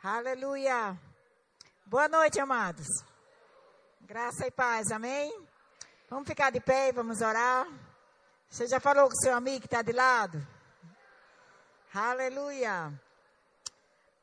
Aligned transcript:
Aleluia. 0.00 0.96
Boa 1.84 2.06
noite, 2.06 2.38
amados. 2.38 2.86
Graça 4.02 4.46
e 4.46 4.50
paz, 4.50 4.92
amém? 4.92 5.36
Vamos 6.08 6.28
ficar 6.28 6.50
de 6.50 6.60
pé 6.60 6.90
e 6.90 6.92
vamos 6.92 7.20
orar. 7.20 7.66
Você 8.48 8.68
já 8.68 8.78
falou 8.78 9.08
com 9.08 9.16
seu 9.16 9.34
amigo 9.34 9.62
que 9.62 9.66
está 9.66 9.82
de 9.82 9.90
lado? 9.90 10.40
Aleluia. 11.92 12.92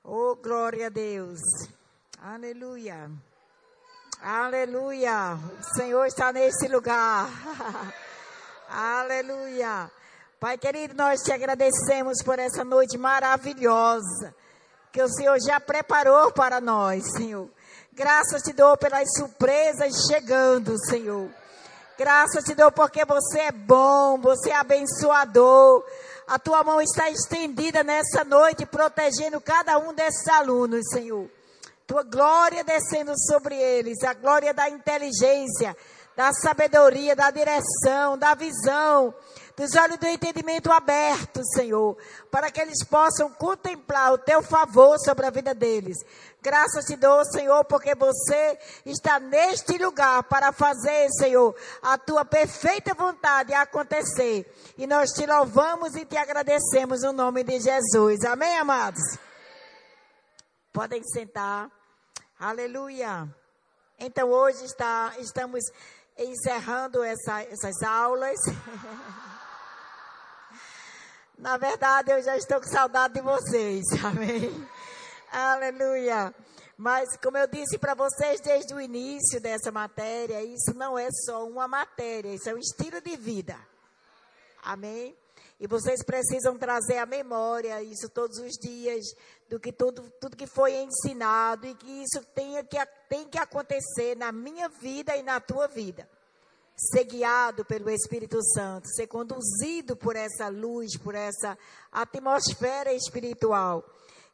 Oh, 0.02 0.38
glória 0.38 0.88
a 0.88 0.90
Deus. 0.90 1.42
Aleluia. 2.22 3.12
Aleluia. 4.22 5.36
O 5.60 5.76
Senhor 5.76 6.06
está 6.06 6.32
nesse 6.32 6.70
lugar. 6.70 7.28
Aleluia. 8.70 9.92
Pai 10.40 10.58
querido, 10.58 10.94
nós 10.94 11.20
te 11.20 11.34
agradecemos 11.34 12.24
por 12.24 12.40
essa 12.40 12.64
noite 12.64 12.98
maravilhosa 12.98 14.34
que 14.96 15.02
o 15.02 15.10
Senhor 15.10 15.38
já 15.46 15.60
preparou 15.60 16.32
para 16.32 16.62
nós, 16.62 17.04
Senhor. 17.18 17.50
Graças 17.92 18.42
te 18.42 18.54
dou 18.54 18.78
pelas 18.78 19.06
surpresas 19.18 19.92
chegando, 20.08 20.74
Senhor. 20.86 21.30
Graças 21.98 22.46
te 22.46 22.56
dou 22.56 22.72
porque 22.72 23.04
você 23.04 23.42
é 23.42 23.52
bom, 23.52 24.18
você 24.18 24.52
é 24.52 24.56
abençoador. 24.56 25.84
A 26.26 26.40
tua 26.40 26.64
mão 26.64 26.80
está 26.80 27.10
estendida 27.10 27.84
nessa 27.84 28.24
noite, 28.24 28.66
protegendo 28.66 29.42
cada 29.42 29.78
um 29.78 29.94
desses 29.94 30.26
alunos, 30.30 30.88
Senhor. 30.88 31.30
Tua 31.86 32.04
glória 32.04 32.64
descendo 32.64 33.12
sobre 33.18 33.54
eles, 33.54 34.02
a 34.02 34.14
glória 34.14 34.54
da 34.54 34.70
inteligência, 34.70 35.76
da 36.16 36.32
sabedoria, 36.32 37.18
da 37.18 37.30
direção, 37.32 38.18
da 38.18 38.34
visão, 38.34 39.14
dos 39.56 39.74
olhos 39.76 39.98
do 39.98 40.08
entendimento 40.08 40.72
abertos, 40.72 41.46
Senhor, 41.54 41.98
para 42.30 42.52
que 42.52 42.60
eles 42.60 42.84
possam 42.84 43.32
contemplar 43.32 44.14
o 44.14 44.18
teu 44.18 44.44
favor 44.44 44.98
sobre 45.00 45.26
a 45.26 45.30
vida 45.30 45.54
deles. 45.54 45.98
Graças 46.42 46.86
te 46.86 46.96
dou, 46.96 47.24
Senhor, 47.26 47.64
porque 47.66 47.96
você 47.96 48.60
está 48.86 49.20
neste 49.20 49.78
lugar 49.78 50.24
para 50.24 50.52
fazer, 50.52 51.10
Senhor, 51.12 51.56
a 51.82 51.98
tua 51.98 52.26
perfeita 52.26 52.94
vontade 52.94 53.54
acontecer. 53.54 54.46
E 54.78 54.86
nós 54.86 55.12
te 55.12 55.26
louvamos 55.26 55.96
e 55.96 56.06
te 56.06 56.18
agradecemos 56.18 57.02
no 57.02 57.14
nome 57.14 57.44
de 57.44 57.60
Jesus. 57.60 58.24
Amém, 58.26 58.58
amados? 58.58 59.02
Podem 60.72 61.02
sentar. 61.04 61.72
Aleluia. 62.38 63.28
Então 63.98 64.30
hoje 64.30 64.66
está, 64.66 65.14
estamos 65.20 65.64
encerrando 66.18 67.02
essa, 67.04 67.42
essas 67.44 67.82
aulas. 67.82 68.38
Na 71.38 71.58
verdade, 71.58 72.12
eu 72.12 72.22
já 72.22 72.38
estou 72.38 72.62
com 72.62 72.68
saudade 72.68 73.16
de 73.16 73.22
vocês. 73.22 73.84
Amém. 74.04 74.68
Aleluia. 75.32 76.34
Mas, 76.78 77.18
como 77.18 77.38
eu 77.38 77.48
disse 77.48 77.78
para 77.78 77.94
vocês 77.94 78.40
desde 78.40 78.74
o 78.74 78.80
início 78.80 79.40
dessa 79.42 79.72
matéria, 79.72 80.42
isso 80.44 80.74
não 80.76 80.98
é 80.98 81.10
só 81.26 81.46
uma 81.46 81.68
matéria, 81.68 82.34
isso 82.34 82.50
é 82.50 82.54
um 82.54 82.58
estilo 82.58 83.02
de 83.02 83.18
vida. 83.18 83.58
Amém? 84.64 85.16
E 85.60 85.68
vocês 85.68 86.04
precisam 86.04 86.58
trazer 86.58 86.98
à 86.98 87.06
memória 87.06 87.82
isso 87.82 88.10
todos 88.10 88.38
os 88.40 88.54
dias, 88.54 89.06
do 89.50 89.60
que 89.60 89.72
tudo, 89.72 90.10
tudo 90.20 90.36
que 90.36 90.48
foi 90.48 90.74
ensinado 90.74 91.68
e 91.68 91.76
que 91.76 92.04
isso 92.04 92.26
tenha 92.34 92.64
que, 92.64 92.78
tem 93.10 93.28
que 93.28 93.38
acontecer 93.38 94.16
na 94.16 94.32
minha 94.32 94.68
vida 94.68 95.16
e 95.16 95.24
na 95.24 95.40
tua 95.40 95.68
vida 95.68 96.10
ser 96.76 97.06
guiado 97.06 97.64
pelo 97.64 97.90
Espírito 97.90 98.44
Santo, 98.44 98.88
ser 98.90 99.08
conduzido 99.08 99.96
por 99.96 100.16
essa 100.16 100.50
luz, 100.50 100.98
por 100.98 101.16
essa 101.16 101.58
atmosfera 101.92 102.94
espiritual. 102.94 103.84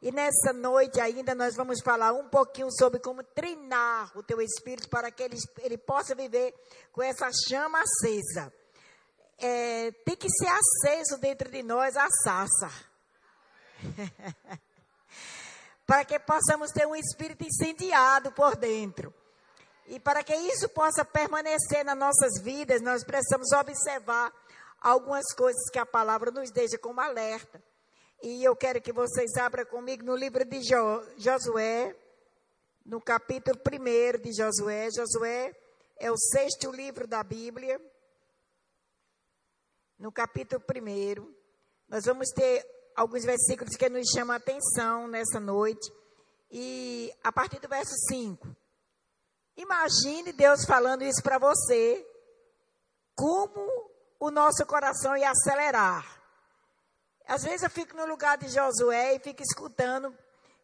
E 0.00 0.10
nessa 0.10 0.52
noite 0.52 1.00
ainda 1.00 1.34
nós 1.34 1.54
vamos 1.54 1.80
falar 1.80 2.12
um 2.12 2.28
pouquinho 2.28 2.68
sobre 2.72 2.98
como 2.98 3.22
treinar 3.22 4.10
o 4.18 4.22
teu 4.22 4.40
espírito 4.40 4.88
para 4.88 5.12
que 5.12 5.22
ele, 5.22 5.36
ele 5.58 5.78
possa 5.78 6.14
viver 6.14 6.52
com 6.90 7.00
essa 7.02 7.30
chama 7.48 7.80
acesa. 7.80 8.52
É, 9.38 9.92
tem 10.04 10.16
que 10.16 10.28
ser 10.28 10.48
aceso 10.48 11.18
dentro 11.20 11.48
de 11.50 11.62
nós 11.62 11.96
a 11.96 12.08
sassa. 12.24 12.70
para 15.86 16.04
que 16.04 16.18
possamos 16.18 16.70
ter 16.72 16.86
um 16.86 16.96
espírito 16.96 17.44
incendiado 17.44 18.32
por 18.32 18.56
dentro. 18.56 19.14
E 19.86 19.98
para 19.98 20.22
que 20.22 20.34
isso 20.34 20.68
possa 20.68 21.04
permanecer 21.04 21.84
nas 21.84 21.98
nossas 21.98 22.40
vidas, 22.42 22.80
nós 22.80 23.04
precisamos 23.04 23.50
observar 23.52 24.32
algumas 24.80 25.32
coisas 25.34 25.68
que 25.70 25.78
a 25.78 25.86
palavra 25.86 26.30
nos 26.30 26.50
deixa 26.50 26.78
como 26.78 27.00
alerta. 27.00 27.62
E 28.22 28.44
eu 28.44 28.54
quero 28.54 28.80
que 28.80 28.92
vocês 28.92 29.36
abram 29.36 29.64
comigo 29.66 30.04
no 30.04 30.14
livro 30.14 30.44
de 30.44 30.60
jo, 30.62 31.02
Josué, 31.18 31.94
no 32.86 33.00
capítulo 33.00 33.58
1 33.58 34.20
de 34.20 34.32
Josué. 34.32 34.88
Josué 34.94 35.56
é 35.98 36.10
o 36.10 36.16
sexto 36.16 36.70
livro 36.70 37.06
da 37.06 37.22
Bíblia. 37.22 37.80
No 39.98 40.12
capítulo 40.12 40.62
1, 40.62 41.34
nós 41.88 42.04
vamos 42.04 42.28
ter 42.30 42.64
alguns 42.94 43.24
versículos 43.24 43.76
que 43.76 43.88
nos 43.88 44.08
chamam 44.10 44.34
a 44.34 44.38
atenção 44.38 45.08
nessa 45.08 45.40
noite. 45.40 45.92
E 46.50 47.12
a 47.22 47.32
partir 47.32 47.58
do 47.60 47.68
verso 47.68 47.94
5. 48.08 48.61
Imagine 49.56 50.32
Deus 50.32 50.64
falando 50.64 51.02
isso 51.02 51.22
para 51.22 51.38
você, 51.38 52.06
como 53.14 53.60
o 54.18 54.30
nosso 54.30 54.64
coração 54.66 55.16
ia 55.16 55.30
acelerar. 55.30 56.22
Às 57.26 57.42
vezes 57.42 57.62
eu 57.62 57.70
fico 57.70 57.96
no 57.96 58.06
lugar 58.06 58.38
de 58.38 58.48
Josué 58.48 59.14
e 59.14 59.20
fico 59.20 59.42
escutando 59.42 60.16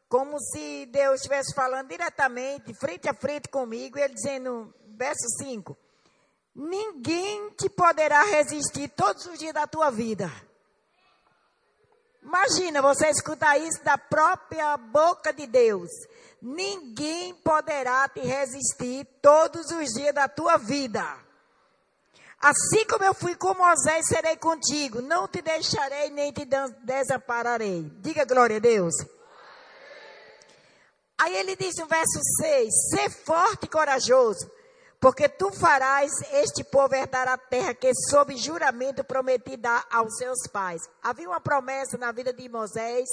como 0.09 0.41
se 0.41 0.87
Deus 0.87 1.17
estivesse 1.17 1.55
falando 1.55 1.89
diretamente, 1.89 2.75
frente 2.75 3.09
a 3.09 3.15
frente 3.15 3.49
comigo, 3.49 3.99
e 3.99 4.03
ele 4.03 4.15
dizendo, 4.15 4.75
verso 4.97 5.29
5: 5.39 5.77
Ninguém 6.55 7.51
te 7.51 7.69
poderá 7.69 8.23
resistir 8.25 8.89
todos 8.89 9.27
os 9.27 9.39
dias 9.39 9.53
da 9.53 9.67
tua 9.67 9.91
vida. 9.91 10.31
Imagina 12.23 12.83
você 12.83 13.09
escutar 13.09 13.59
isso 13.59 13.83
da 13.85 13.97
própria 13.97 14.77
boca 14.77 15.33
de 15.33 15.47
Deus. 15.47 15.89
Ninguém 16.41 17.35
poderá 17.35 18.09
te 18.09 18.21
resistir 18.21 19.05
todos 19.21 19.71
os 19.71 19.89
dias 19.93 20.15
da 20.15 20.29
tua 20.29 20.57
vida. 20.57 21.05
Assim 22.41 22.87
como 22.87 23.05
eu 23.05 23.13
fui 23.13 23.35
com 23.35 23.53
Moisés, 23.55 24.07
serei 24.07 24.37
contigo. 24.37 25.03
Não 25.03 25.27
te 25.27 25.43
deixarei 25.43 26.11
nem 26.11 26.33
te 26.33 26.47
desampararei. 26.85 27.91
Diga 28.01 28.25
glória 28.25 28.57
a 28.57 28.61
Deus. 28.61 28.95
Aí 31.19 31.37
ele 31.37 31.57
diz 31.57 31.75
no 31.77 31.87
verso 31.87 32.21
6: 32.41 32.91
Ser 32.91 33.11
forte 33.11 33.65
e 33.65 33.69
corajoso, 33.69 34.49
porque 35.01 35.29
tu 35.29 35.51
farás 35.51 36.13
este 36.31 36.63
povo 36.63 36.95
herdar 36.95 37.27
a 37.27 37.37
terra 37.37 37.75
que, 37.75 37.91
sob 38.09 38.37
juramento, 38.37 39.03
prometi 39.03 39.57
dar 39.57 39.85
aos 39.91 40.17
seus 40.17 40.47
pais. 40.53 40.83
Havia 41.03 41.29
uma 41.29 41.41
promessa 41.41 41.99
na 41.99 42.13
vida 42.13 42.33
de 42.33 42.49
Moisés 42.49 43.09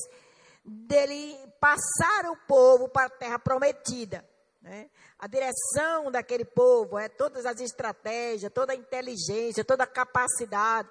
dele 0.65 1.37
passar 1.59 2.25
o 2.31 2.37
povo 2.47 2.89
para 2.89 3.05
a 3.05 3.09
terra 3.09 3.37
prometida. 3.37 4.25
Né? 4.61 4.89
A 5.19 5.27
direção 5.27 6.11
daquele 6.11 6.43
povo, 6.43 6.97
é 6.97 7.07
todas 7.07 7.45
as 7.45 7.59
estratégias, 7.59 8.51
toda 8.51 8.73
a 8.73 8.75
inteligência, 8.75 9.63
toda 9.63 9.83
a 9.83 9.87
capacidade. 9.87 10.89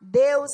Deus 0.00 0.50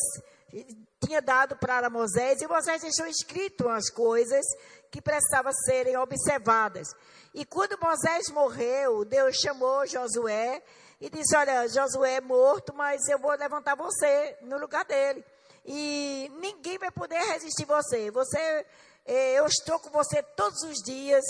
tinha 1.02 1.22
dado 1.22 1.56
para 1.56 1.88
Moisés 1.88 2.40
e 2.42 2.46
Moisés 2.46 2.82
deixou 2.82 3.06
escrito 3.06 3.68
as 3.68 3.90
coisas 3.90 4.44
que 4.90 5.00
precisavam 5.00 5.52
serem 5.52 5.96
observadas. 5.96 6.88
E 7.34 7.44
quando 7.44 7.78
Moisés 7.80 8.28
morreu, 8.30 9.04
Deus 9.04 9.36
chamou 9.36 9.86
Josué 9.86 10.62
e 11.00 11.08
disse: 11.08 11.36
Olha, 11.36 11.68
Josué 11.68 12.14
é 12.14 12.20
morto, 12.20 12.74
mas 12.74 13.06
eu 13.08 13.18
vou 13.18 13.32
levantar 13.32 13.74
você 13.74 14.36
no 14.42 14.58
lugar 14.58 14.84
dele 14.84 15.24
e 15.70 16.32
ninguém 16.40 16.78
vai 16.78 16.90
poder 16.90 17.18
resistir 17.18 17.66
você. 17.66 18.10
Você, 18.10 18.66
eh, 19.04 19.34
eu 19.34 19.44
estou 19.44 19.78
com 19.78 19.90
você 19.90 20.22
todos 20.22 20.62
os 20.62 20.78
dias, 20.82 21.22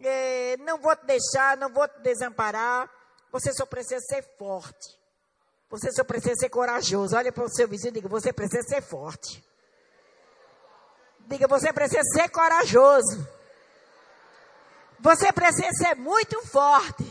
eh, 0.00 0.56
não 0.60 0.78
vou 0.78 0.96
te 0.96 1.04
deixar, 1.04 1.54
não 1.58 1.68
vou 1.68 1.86
te 1.86 2.00
desamparar. 2.00 2.90
Você 3.30 3.52
só 3.52 3.66
precisa 3.66 4.00
ser 4.00 4.22
forte. 4.38 4.98
Você 5.68 5.92
só 5.92 6.02
precisa 6.02 6.34
ser 6.36 6.48
corajoso. 6.48 7.14
Olha 7.14 7.30
para 7.30 7.44
o 7.44 7.50
seu 7.50 7.68
vizinho 7.68 7.90
e 7.90 7.94
diga: 7.94 8.08
você 8.08 8.32
precisa 8.32 8.62
ser 8.66 8.80
forte. 8.80 9.44
Diga: 11.26 11.46
você 11.46 11.70
precisa 11.70 12.02
ser 12.04 12.30
corajoso. 12.30 13.28
Você 14.98 15.30
precisa 15.30 15.70
ser 15.72 15.94
muito 15.94 16.40
forte. 16.46 17.04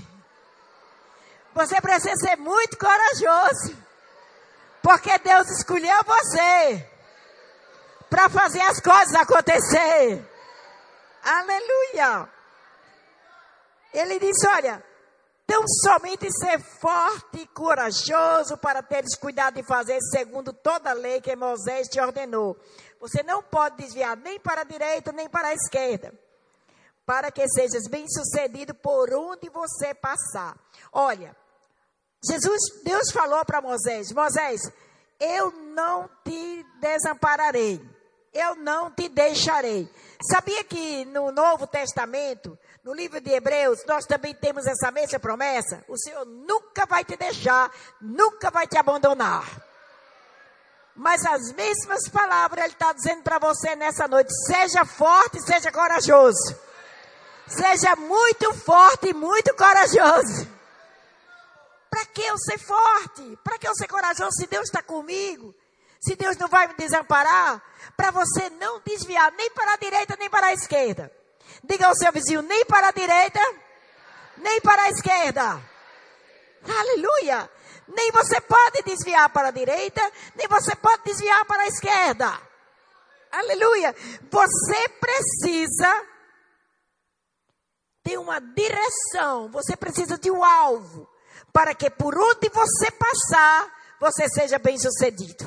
Você 1.53 1.80
precisa 1.80 2.15
ser 2.15 2.36
muito 2.38 2.80
corajoso. 2.80 3.83
Porque 4.83 5.18
Deus 5.19 5.50
escolheu 5.50 5.97
você 6.03 6.89
para 8.09 8.30
fazer 8.30 8.62
as 8.62 8.81
coisas 8.81 9.15
acontecer. 9.15 10.30
Aleluia. 11.24 12.30
Ele 13.94 14.19
disse: 14.19 14.45
Olha, 14.45 14.83
tão 15.47 15.63
somente 15.68 16.30
ser 16.31 16.59
forte 16.81 17.39
e 17.39 17.47
corajoso 17.47 18.57
para 18.57 18.83
teres 18.83 19.15
cuidado 19.15 19.56
de 19.56 19.63
fazer 19.63 20.00
segundo 20.12 20.51
toda 20.51 20.89
a 20.89 20.94
lei 20.94 21.21
que 21.21 21.33
Moisés 21.33 21.88
te 21.88 22.01
ordenou. 22.01 22.57
Você 23.00 23.24
não 23.24 23.41
pode 23.41 23.77
desviar 23.77 24.18
nem 24.18 24.38
para 24.38 24.62
a 24.62 24.65
direita 24.65 25.13
nem 25.13 25.29
para 25.29 25.47
a 25.47 25.53
esquerda. 25.53 26.13
para 27.06 27.31
que 27.31 27.45
sejas 27.50 27.83
bem-sucedido 27.89 28.74
por 28.74 29.13
onde 29.13 29.50
você 29.50 29.94
passar. 29.94 30.57
Olha, 30.91 31.36
Jesus, 32.30 32.62
Deus 32.84 33.12
falou 33.12 33.44
para 33.44 33.62
Moisés: 33.62 34.12
Moisés, 34.12 34.72
eu 35.20 35.52
não 35.52 36.10
te 36.24 36.66
desampararei, 36.80 37.81
eu 38.34 38.56
não 38.56 38.92
te 38.92 39.10
deixarei. 39.10 39.90
Sabia 40.31 40.64
que 40.64 41.04
no 41.06 41.31
Novo 41.31 41.68
Testamento, 41.68 42.58
no 42.84 42.94
livro 42.94 43.20
de 43.20 43.31
Hebreus, 43.31 43.84
nós 43.86 44.06
também 44.06 44.34
temos 44.34 44.66
essa 44.66 44.90
mesma 44.90 45.20
promessa? 45.20 45.84
O 45.88 45.98
Senhor 45.98 46.25
nunca 46.25 46.86
vai 46.86 47.04
te 47.04 47.18
deixar, 47.18 47.70
nunca 48.02 48.50
vai 48.50 48.68
te 48.68 48.78
abandonar. 48.78 49.46
Mas 50.96 51.25
as 51.25 51.52
mesmas 51.54 52.08
palavras 52.08 52.64
Ele 52.64 52.74
está 52.74 52.94
dizendo 52.94 53.24
para 53.24 53.40
você 53.40 53.75
nessa 53.75 54.08
noite: 54.08 54.31
seja 54.46 54.86
forte, 54.86 55.42
seja 55.42 55.72
corajoso. 55.72 56.56
Seja 57.48 57.96
muito 57.98 58.54
forte 58.54 59.10
e 59.10 59.14
muito 59.14 59.54
corajoso. 59.56 60.52
Para 61.94 62.07
que 62.07 62.24
eu 62.24 62.36
ser 62.40 62.57
forte? 62.57 63.38
Para 63.44 63.60
que 63.60 63.68
eu 63.68 63.75
ser 63.75 63.88
corajoso 63.88 64.31
se 64.31 64.48
Deus 64.48 64.63
está 64.63 64.81
comigo? 64.81 65.54
Se 66.01 66.16
Deus 66.16 66.36
não 66.38 66.48
vai 66.48 66.68
me 66.68 66.74
desamparar? 66.74 67.62
Para 67.95 68.10
você 68.10 68.50
não 68.50 68.81
desviar 68.84 69.31
nem 69.34 69.51
para 69.51 69.74
a 69.74 69.78
direita 69.78 70.16
nem 70.18 70.28
para 70.28 70.48
a 70.48 70.54
esquerda. 70.54 71.12
Diga 71.63 71.86
ao 71.86 71.95
seu 71.95 72.12
vizinho, 72.12 72.42
nem 72.42 72.66
para 72.66 72.88
a 72.88 72.92
direita, 72.92 73.40
nem 74.38 74.60
para 74.62 74.81
a 74.81 74.90
esquerda. 74.90 75.62
Aleluia! 76.68 77.48
Nem 77.88 78.12
você 78.12 78.42
pode 78.42 78.81
desviar 78.81 79.30
para 79.30 79.50
a 79.50 79.51
direita, 79.51 80.01
nem 80.34 80.48
você 80.48 80.75
pode 80.75 81.04
desviar 81.04 81.46
para 81.46 81.62
a 81.62 81.68
esquerda. 81.68 82.42
Aleluia! 83.31 83.96
Você 84.31 84.89
precisa 85.00 86.07
ter 88.01 88.18
uma 88.18 88.39
direção, 88.39 89.48
você 89.51 89.78
precisa 89.78 90.18
de 90.18 90.31
um 90.31 90.44
alvo, 90.44 91.07
para 91.51 91.75
que 91.75 91.89
por 91.89 92.18
onde 92.18 92.50
você 92.50 92.91
passar, 92.91 93.71
você 94.00 94.27
seja 94.30 94.57
bem 94.57 94.77
sucedido. 94.77 95.45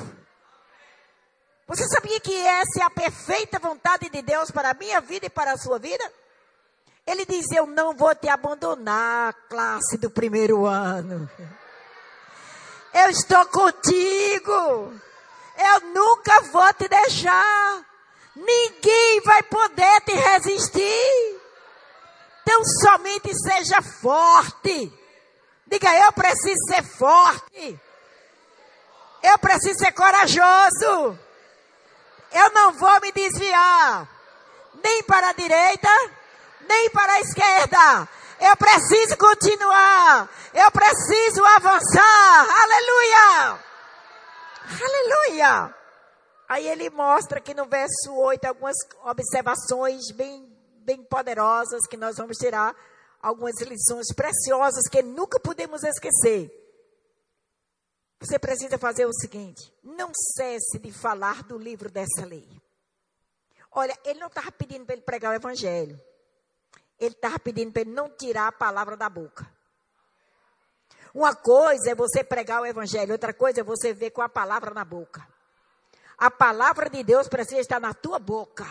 Você 1.67 1.85
sabia 1.87 2.19
que 2.19 2.33
essa 2.33 2.79
é 2.79 2.83
a 2.83 2.89
perfeita 2.89 3.59
vontade 3.59 4.09
de 4.09 4.21
Deus 4.21 4.49
para 4.49 4.71
a 4.71 4.73
minha 4.73 5.01
vida 5.01 5.25
e 5.25 5.29
para 5.29 5.51
a 5.51 5.57
sua 5.57 5.77
vida? 5.77 6.11
Ele 7.05 7.25
diz: 7.25 7.45
Eu 7.51 7.65
não 7.65 7.93
vou 7.93 8.15
te 8.15 8.29
abandonar, 8.29 9.33
classe 9.49 9.97
do 9.97 10.09
primeiro 10.09 10.65
ano. 10.65 11.29
Eu 12.93 13.09
estou 13.09 13.45
contigo. 13.47 14.93
Eu 15.57 15.79
nunca 15.93 16.41
vou 16.51 16.73
te 16.73 16.87
deixar. 16.87 17.85
Ninguém 18.35 19.21
vai 19.21 19.43
poder 19.43 20.01
te 20.01 20.13
resistir. 20.13 21.41
Então 22.41 22.63
somente 22.63 23.33
seja 23.33 23.81
forte. 23.81 24.91
Diga, 25.67 25.93
eu 26.05 26.11
preciso 26.13 26.59
ser 26.67 26.83
forte. 26.83 27.79
Eu 29.21 29.37
preciso 29.39 29.79
ser 29.79 29.91
corajoso. 29.91 31.19
Eu 32.31 32.49
não 32.53 32.73
vou 32.73 33.01
me 33.01 33.11
desviar. 33.11 34.07
Nem 34.83 35.03
para 35.03 35.29
a 35.29 35.33
direita, 35.33 35.89
nem 36.61 36.89
para 36.89 37.13
a 37.13 37.19
esquerda. 37.19 38.09
Eu 38.39 38.55
preciso 38.55 39.17
continuar. 39.17 40.29
Eu 40.53 40.71
preciso 40.71 41.43
avançar. 41.45 42.47
Aleluia! 42.61 43.59
Aleluia! 44.83 45.75
Aí 46.47 46.67
ele 46.67 46.89
mostra 46.89 47.39
aqui 47.39 47.53
no 47.53 47.65
verso 47.65 48.13
8 48.13 48.45
algumas 48.45 48.75
observações 49.03 50.11
bem, 50.13 50.47
bem 50.85 51.03
poderosas 51.03 51.85
que 51.89 51.97
nós 51.97 52.15
vamos 52.17 52.37
tirar 52.37 52.73
algumas 53.21 53.59
lições 53.61 54.07
preciosas 54.15 54.87
que 54.89 55.01
nunca 55.01 55.39
podemos 55.39 55.83
esquecer. 55.83 56.51
Você 58.19 58.39
precisa 58.39 58.77
fazer 58.77 59.05
o 59.05 59.13
seguinte: 59.13 59.73
não 59.83 60.11
cesse 60.35 60.79
de 60.79 60.91
falar 60.91 61.43
do 61.43 61.57
livro 61.57 61.89
dessa 61.89 62.25
lei. 62.25 62.47
Olha, 63.71 63.97
ele 64.03 64.19
não 64.19 64.27
estava 64.27 64.51
pedindo 64.51 64.85
para 64.85 64.95
ele 64.95 65.03
pregar 65.03 65.31
o 65.31 65.35
evangelho. 65.35 66.01
Ele 66.99 67.13
estava 67.13 67.37
pedindo 67.37 67.71
para 67.71 67.81
ele 67.81 67.91
não 67.91 68.09
tirar 68.09 68.47
a 68.47 68.51
palavra 68.51 68.97
da 68.97 69.07
boca. 69.07 69.47
Uma 71.13 71.35
coisa 71.35 71.91
é 71.91 71.95
você 71.95 72.23
pregar 72.23 72.61
o 72.61 72.65
evangelho, 72.65 73.11
outra 73.11 73.33
coisa 73.33 73.61
é 73.61 73.63
você 73.63 73.93
ver 73.93 74.11
com 74.11 74.21
a 74.21 74.29
palavra 74.29 74.73
na 74.73 74.83
boca. 74.83 75.27
A 76.17 76.31
palavra 76.31 76.89
de 76.89 77.03
Deus 77.03 77.27
precisa 77.27 77.61
estar 77.61 77.79
na 77.79 77.93
tua 77.93 78.17
boca. 78.17 78.65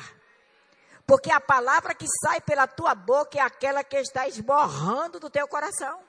Porque 1.07 1.31
a 1.31 1.41
palavra 1.41 1.95
que 1.95 2.07
sai 2.21 2.41
pela 2.41 2.67
tua 2.67 2.95
boca 2.95 3.39
é 3.39 3.41
aquela 3.41 3.85
que 3.85 3.97
está 3.97 4.27
esborrando 4.27 5.21
do 5.21 5.31
teu 5.31 5.47
coração. 5.47 6.01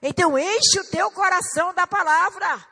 Então 0.00 0.38
enche 0.38 0.78
o 0.78 0.90
teu 0.90 1.10
coração 1.10 1.74
da 1.74 1.86
palavra. 1.86 2.64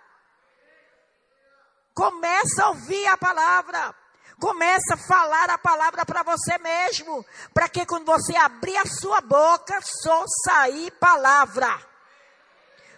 Começa 1.93 2.65
a 2.65 2.69
ouvir 2.69 3.07
a 3.09 3.17
palavra. 3.17 3.95
Começa 4.41 4.95
a 4.95 4.97
falar 4.97 5.51
a 5.51 5.59
palavra 5.59 6.07
para 6.07 6.23
você 6.23 6.57
mesmo, 6.59 7.27
para 7.53 7.69
que 7.69 7.85
quando 7.85 8.07
você 8.07 8.37
abrir 8.37 8.77
a 8.77 8.87
sua 8.87 9.21
boca, 9.21 9.81
só 9.83 10.25
sair 10.45 10.93
palavra. 10.93 11.77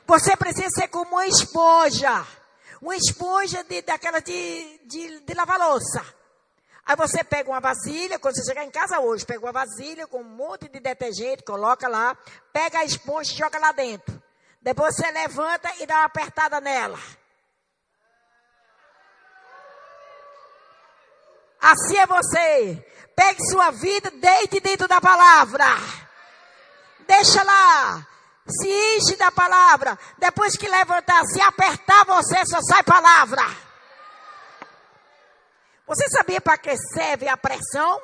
Você 0.07 0.37
precisa 0.37 0.69
ser 0.69 0.89
como 0.89 1.13
uma 1.13 1.27
esponja, 1.27 2.27
uma 2.83 2.95
esponja 2.95 3.65
de, 3.65 3.81
daquela 3.81 4.21
de, 4.21 4.81
de, 4.85 5.21
de 5.21 5.35
lavar 5.35 5.59
louça. 5.59 6.20
Aí 6.87 6.97
você 6.97 7.23
pega 7.23 7.51
uma 7.51 7.61
vasilha, 7.61 8.19
quando 8.19 8.37
você 8.37 8.45
chegar 8.45 8.65
em 8.65 8.71
casa 8.71 9.01
hoje, 9.01 9.25
pega 9.25 9.45
uma 9.45 9.53
vasilha 9.53 10.07
com 10.07 10.21
um 10.21 10.25
monte 10.25 10.69
de 10.69 10.81
detergente, 10.81 11.45
coloca 11.45 11.89
lá, 11.89 12.17
pega 12.53 12.79
a 12.79 12.85
esponja 12.85 13.33
e 13.33 13.37
joga 13.37 13.59
lá 13.59 13.73
dentro. 13.73 14.21
Depois 14.61 14.95
você 14.95 15.11
levanta 15.11 15.71
e 15.79 15.87
dá 15.87 15.97
uma 15.97 16.05
apertada 16.05 16.61
nela. 16.61 16.99
Assim 21.61 21.99
é 21.99 22.07
você. 22.07 22.87
Pegue 23.15 23.45
sua 23.51 23.71
vida, 23.71 24.11
deite 24.11 24.61
dentro 24.61 24.89
da 24.89 25.01
palavra. 25.01 25.65
Deixa 27.07 27.43
lá. 27.43 28.07
Se 28.49 28.97
enche 28.97 29.17
da 29.17 29.31
palavra. 29.31 29.99
Depois 30.19 30.57
que 30.57 30.69
levantar, 30.69 31.25
se 31.27 31.41
apertar 31.41 32.05
você, 32.07 32.45
só 32.47 32.61
sai 32.63 32.83
palavra. 32.83 33.43
Você 35.91 36.09
sabia 36.09 36.41
para 36.41 36.57
que 36.57 36.77
serve 36.77 37.27
a 37.27 37.37
pressão? 37.37 38.01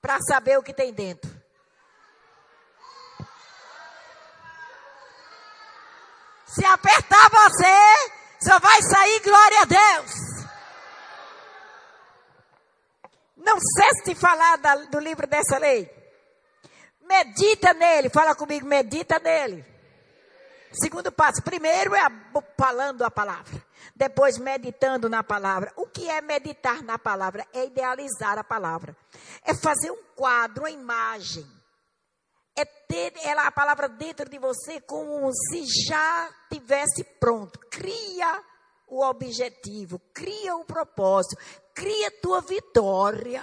Para 0.00 0.20
saber 0.20 0.56
o 0.56 0.62
que 0.62 0.72
tem 0.72 0.92
dentro. 0.92 1.28
Se 6.46 6.64
apertar 6.64 7.28
você, 7.30 8.48
só 8.48 8.60
vai 8.60 8.80
sair 8.80 9.20
glória 9.24 9.60
a 9.62 9.64
Deus. 9.64 10.12
Não 13.38 13.58
cesse 13.58 14.04
de 14.04 14.14
falar 14.14 14.56
da, 14.58 14.76
do 14.76 15.00
livro 15.00 15.26
dessa 15.26 15.58
lei. 15.58 15.90
Medita 17.00 17.74
nele. 17.74 18.08
Fala 18.08 18.36
comigo, 18.36 18.64
medita 18.64 19.18
nele. 19.18 19.66
Segundo 20.70 21.10
passo. 21.10 21.42
Primeiro 21.42 21.92
é 21.96 22.06
falando 22.56 23.02
a 23.02 23.10
palavra. 23.10 23.65
Depois 23.94 24.38
meditando 24.38 25.08
na 25.08 25.22
palavra. 25.22 25.72
O 25.76 25.86
que 25.86 26.08
é 26.08 26.20
meditar 26.20 26.82
na 26.82 26.98
palavra? 26.98 27.46
É 27.52 27.66
idealizar 27.66 28.38
a 28.38 28.44
palavra. 28.44 28.96
É 29.42 29.54
fazer 29.54 29.90
um 29.90 30.02
quadro, 30.14 30.62
uma 30.62 30.70
imagem. 30.70 31.46
É 32.56 32.64
ter 32.64 33.12
ela, 33.22 33.46
a 33.46 33.52
palavra 33.52 33.88
dentro 33.88 34.28
de 34.28 34.38
você 34.38 34.80
como 34.80 35.30
se 35.32 35.64
já 35.86 36.30
tivesse 36.50 37.04
pronto. 37.20 37.58
Cria 37.70 38.42
o 38.88 39.04
objetivo, 39.04 40.00
cria 40.14 40.56
o 40.56 40.64
propósito, 40.64 41.36
cria 41.74 42.10
tua 42.22 42.40
vitória. 42.40 43.42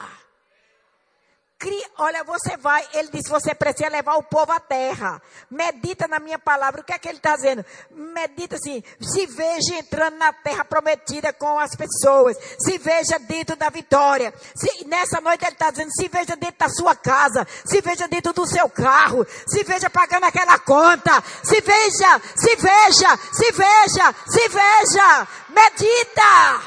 Olha, 1.97 2.23
você 2.23 2.57
vai, 2.57 2.87
ele 2.93 3.09
disse, 3.09 3.29
você 3.29 3.53
precisa 3.53 3.89
levar 3.89 4.15
o 4.15 4.23
povo 4.23 4.51
à 4.51 4.59
terra. 4.59 5.21
Medita 5.49 6.07
na 6.07 6.19
minha 6.19 6.39
palavra. 6.39 6.81
O 6.81 6.83
que 6.83 6.93
é 6.93 6.99
que 6.99 7.07
ele 7.07 7.17
está 7.17 7.35
dizendo? 7.35 7.65
Medita 7.91 8.55
assim, 8.55 8.83
se 8.99 9.25
veja 9.27 9.75
entrando 9.75 10.17
na 10.17 10.33
terra 10.33 10.65
prometida 10.65 11.31
com 11.31 11.59
as 11.59 11.75
pessoas. 11.75 12.37
Se 12.59 12.77
veja 12.77 13.17
dentro 13.19 13.55
da 13.55 13.69
vitória. 13.69 14.33
Se, 14.55 14.85
nessa 14.85 15.21
noite 15.21 15.45
ele 15.45 15.53
está 15.53 15.71
dizendo, 15.71 15.91
se 15.91 16.07
veja 16.07 16.35
dentro 16.35 16.57
da 16.57 16.69
sua 16.69 16.95
casa. 16.95 17.47
Se 17.65 17.81
veja 17.81 18.07
dentro 18.07 18.33
do 18.33 18.47
seu 18.47 18.69
carro. 18.69 19.25
Se 19.47 19.63
veja 19.63 19.89
pagando 19.89 20.25
aquela 20.25 20.59
conta. 20.59 21.23
Se 21.43 21.61
veja, 21.61 22.21
se 22.35 22.55
veja, 22.55 23.17
se 23.31 23.51
veja, 23.51 24.15
se 24.27 24.49
veja. 24.49 25.27
Medita. 25.49 26.61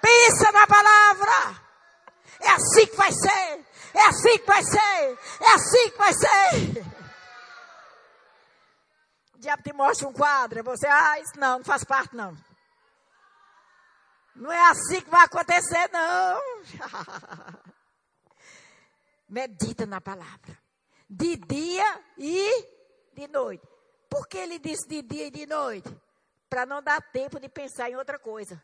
Pensa 0.00 0.52
na 0.52 0.66
palavra. 0.66 1.67
É 2.40 2.50
assim 2.50 2.86
que 2.86 2.96
vai 2.96 3.12
ser. 3.12 3.66
É 3.94 4.04
assim 4.06 4.38
que 4.38 4.46
vai 4.46 4.62
ser. 4.62 5.18
É 5.40 5.54
assim 5.54 5.90
que 5.90 5.98
vai 5.98 6.12
ser. 6.12 6.84
O 9.34 9.38
diabo 9.38 9.62
te 9.62 9.72
mostra 9.72 10.08
um 10.08 10.12
quadro. 10.12 10.62
Você, 10.64 10.86
ah, 10.86 11.20
isso 11.20 11.38
não, 11.38 11.58
não 11.58 11.64
faz 11.64 11.84
parte 11.84 12.14
não. 12.14 12.36
Não 14.34 14.52
é 14.52 14.70
assim 14.70 15.00
que 15.00 15.10
vai 15.10 15.24
acontecer, 15.24 15.90
não. 15.92 16.40
Medita 19.28 19.84
na 19.84 20.00
palavra. 20.00 20.58
De 21.10 21.36
dia 21.36 22.04
e 22.16 22.66
de 23.14 23.26
noite. 23.28 23.66
Por 24.08 24.26
que 24.28 24.38
ele 24.38 24.58
disse 24.58 24.88
de 24.88 25.02
dia 25.02 25.26
e 25.26 25.30
de 25.30 25.46
noite? 25.46 25.88
Para 26.48 26.64
não 26.64 26.82
dar 26.82 27.02
tempo 27.12 27.38
de 27.40 27.48
pensar 27.48 27.90
em 27.90 27.96
outra 27.96 28.18
coisa. 28.18 28.62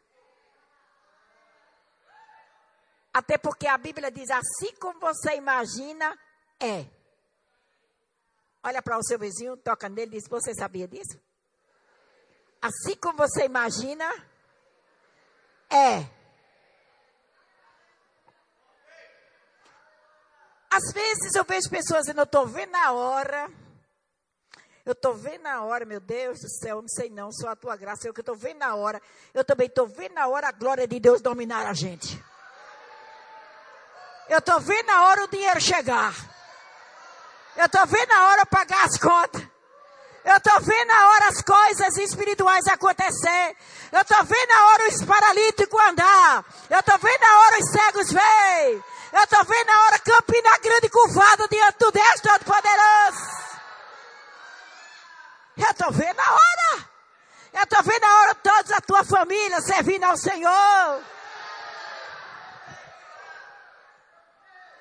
Até 3.15 3.39
porque 3.39 3.69
a 3.69 3.79
Bíblia 3.79 4.11
diz: 4.11 4.29
assim 4.29 4.75
como 4.81 4.99
você 4.99 5.37
imagina, 5.37 6.19
é. 6.59 6.85
Olha 8.61 8.83
para 8.83 8.99
o 8.99 9.05
seu 9.05 9.17
vizinho, 9.17 9.57
toca 9.57 9.89
nele 9.89 10.17
e 10.17 10.19
diz: 10.19 10.29
Você 10.29 10.53
sabia 10.53 10.89
disso? 10.89 11.17
Assim 12.61 12.97
como 12.97 13.19
você 13.19 13.45
imagina, 13.45 14.05
é. 15.71 16.11
Às 20.71 20.93
vezes 20.93 21.35
eu 21.37 21.45
vejo 21.45 21.71
pessoas 21.71 22.01
dizendo, 22.01 22.19
eu 22.19 22.25
estou 22.25 22.49
vendo 22.49 22.75
a 22.75 22.91
hora. 22.91 23.49
Eu 24.85 24.93
estou 24.93 25.15
vendo 25.15 25.47
a 25.47 25.63
hora, 25.63 25.85
meu 25.85 26.01
Deus 26.01 26.41
do 26.41 26.49
céu, 26.49 26.83
não 26.83 26.89
sei 26.89 27.09
não, 27.11 27.31
só 27.31 27.51
a 27.51 27.57
tua 27.57 27.77
graça, 27.77 28.09
eu 28.09 28.13
que 28.13 28.21
estou 28.21 28.35
vendo 28.35 28.63
a 28.65 28.75
hora. 28.75 29.01
Eu 29.33 29.45
também 29.45 29.69
estou 29.69 29.87
vendo 29.87 30.19
a 30.19 30.27
hora 30.27 30.49
a 30.49 30.53
glória 30.53 30.89
de 30.89 30.99
Deus 30.99 31.21
dominar 31.21 31.67
a 31.67 31.73
gente. 31.73 32.23
Eu 34.29 34.39
estou 34.39 34.61
vendo 34.61 34.91
a 34.91 35.03
hora 35.05 35.25
o 35.25 35.29
dinheiro 35.29 35.61
chegar. 35.61 36.15
Eu 37.57 37.67
estou 37.67 37.87
vendo 37.87 38.13
a 38.13 38.29
hora 38.29 38.47
pagar 38.47 38.85
as 38.85 38.99
contas. 38.99 39.43
Eu 40.25 40.37
estou 40.37 40.61
vendo 40.63 40.91
a 40.91 41.09
hora 41.11 41.29
as 41.29 41.43
coisas 41.43 41.97
espirituais 41.99 42.67
acontecer. 42.67 43.57
Eu 43.93 44.01
estou 44.01 44.25
vendo 44.25 44.51
a 44.53 44.67
hora 44.67 44.89
os 44.89 45.05
paralíticos 45.05 45.81
andar. 45.83 46.45
Eu 46.71 46.81
estou 46.81 46.99
vendo 46.99 47.23
a 47.23 47.39
hora 47.41 47.59
os 47.59 47.71
cegos 47.71 48.11
ver. 48.11 48.83
Eu 49.13 49.23
estou 49.23 49.45
vendo 49.45 49.71
a 49.71 49.81
hora 49.85 49.99
Campina 49.99 50.59
Grande 50.59 50.89
curvada 50.89 51.47
diante 51.49 51.79
do 51.79 51.93
Deus 51.93 52.21
Todo-Poderoso. 52.23 53.45
Eu 55.59 55.71
estou 55.71 55.93
vendo 55.93 56.21
a 56.21 56.33
hora. 56.33 56.89
Eu 57.53 57.63
estou 57.63 57.83
vendo 57.85 58.05
a 58.05 58.21
hora 58.21 58.35
toda 58.35 58.77
a 58.77 58.81
tua 58.81 59.05
família 59.05 59.61
servindo 59.61 60.05
ao 60.05 60.17
Senhor. 60.17 61.03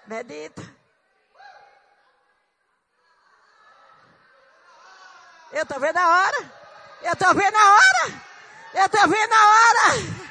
Medita. 0.07 0.62
Eu 5.51 5.65
tô 5.65 5.79
vendo 5.79 5.98
a 5.98 6.07
hora. 6.07 6.51
Eu 7.01 7.15
tô 7.15 7.33
vendo 7.33 7.55
a 7.55 7.74
hora. 7.74 8.22
Eu 8.74 8.89
tô 8.89 9.07
vendo 9.07 9.33
a 9.33 9.45
hora. 9.45 10.24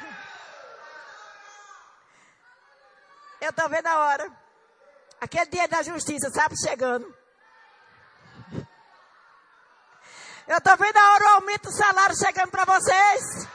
Eu 3.41 3.53
tô 3.53 3.69
vendo 3.69 3.87
a 3.87 3.99
hora. 3.99 4.31
Aquele 5.21 5.45
dia 5.45 5.67
da 5.67 5.81
justiça, 5.81 6.29
sabe, 6.29 6.55
chegando. 6.57 7.13
Eu 10.45 10.59
tô 10.61 10.75
vendo 10.75 10.97
a 10.97 11.13
hora 11.13 11.23
o 11.23 11.29
aumento 11.35 11.69
do 11.69 11.71
salário 11.71 12.15
chegando 12.17 12.51
para 12.51 12.65
vocês. 12.65 13.47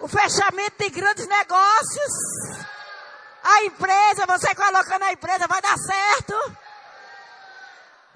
O 0.00 0.08
fechamento 0.08 0.76
de 0.78 0.90
grandes 0.90 1.26
negócios. 1.26 2.73
A 3.44 3.64
empresa, 3.64 4.26
você 4.26 4.54
colocando 4.54 5.02
a 5.02 5.12
empresa, 5.12 5.46
vai 5.46 5.60
dar 5.60 5.76
certo 5.76 6.64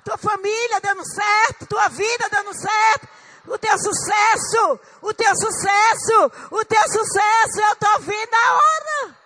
tua 0.09 0.17
família 0.17 0.81
dando 0.81 1.05
certo, 1.05 1.67
tua 1.67 1.89
vida 1.89 2.29
dando 2.31 2.55
certo, 2.55 3.09
o 3.47 3.59
teu 3.59 3.79
sucesso, 3.79 4.81
o 5.03 5.13
teu 5.13 5.37
sucesso, 5.37 6.33
o 6.51 6.65
teu 6.65 6.83
sucesso, 6.83 7.61
eu 7.61 7.73
estou 7.73 8.01
vindo 8.01 8.35
a 8.35 8.55
hora. 8.55 9.19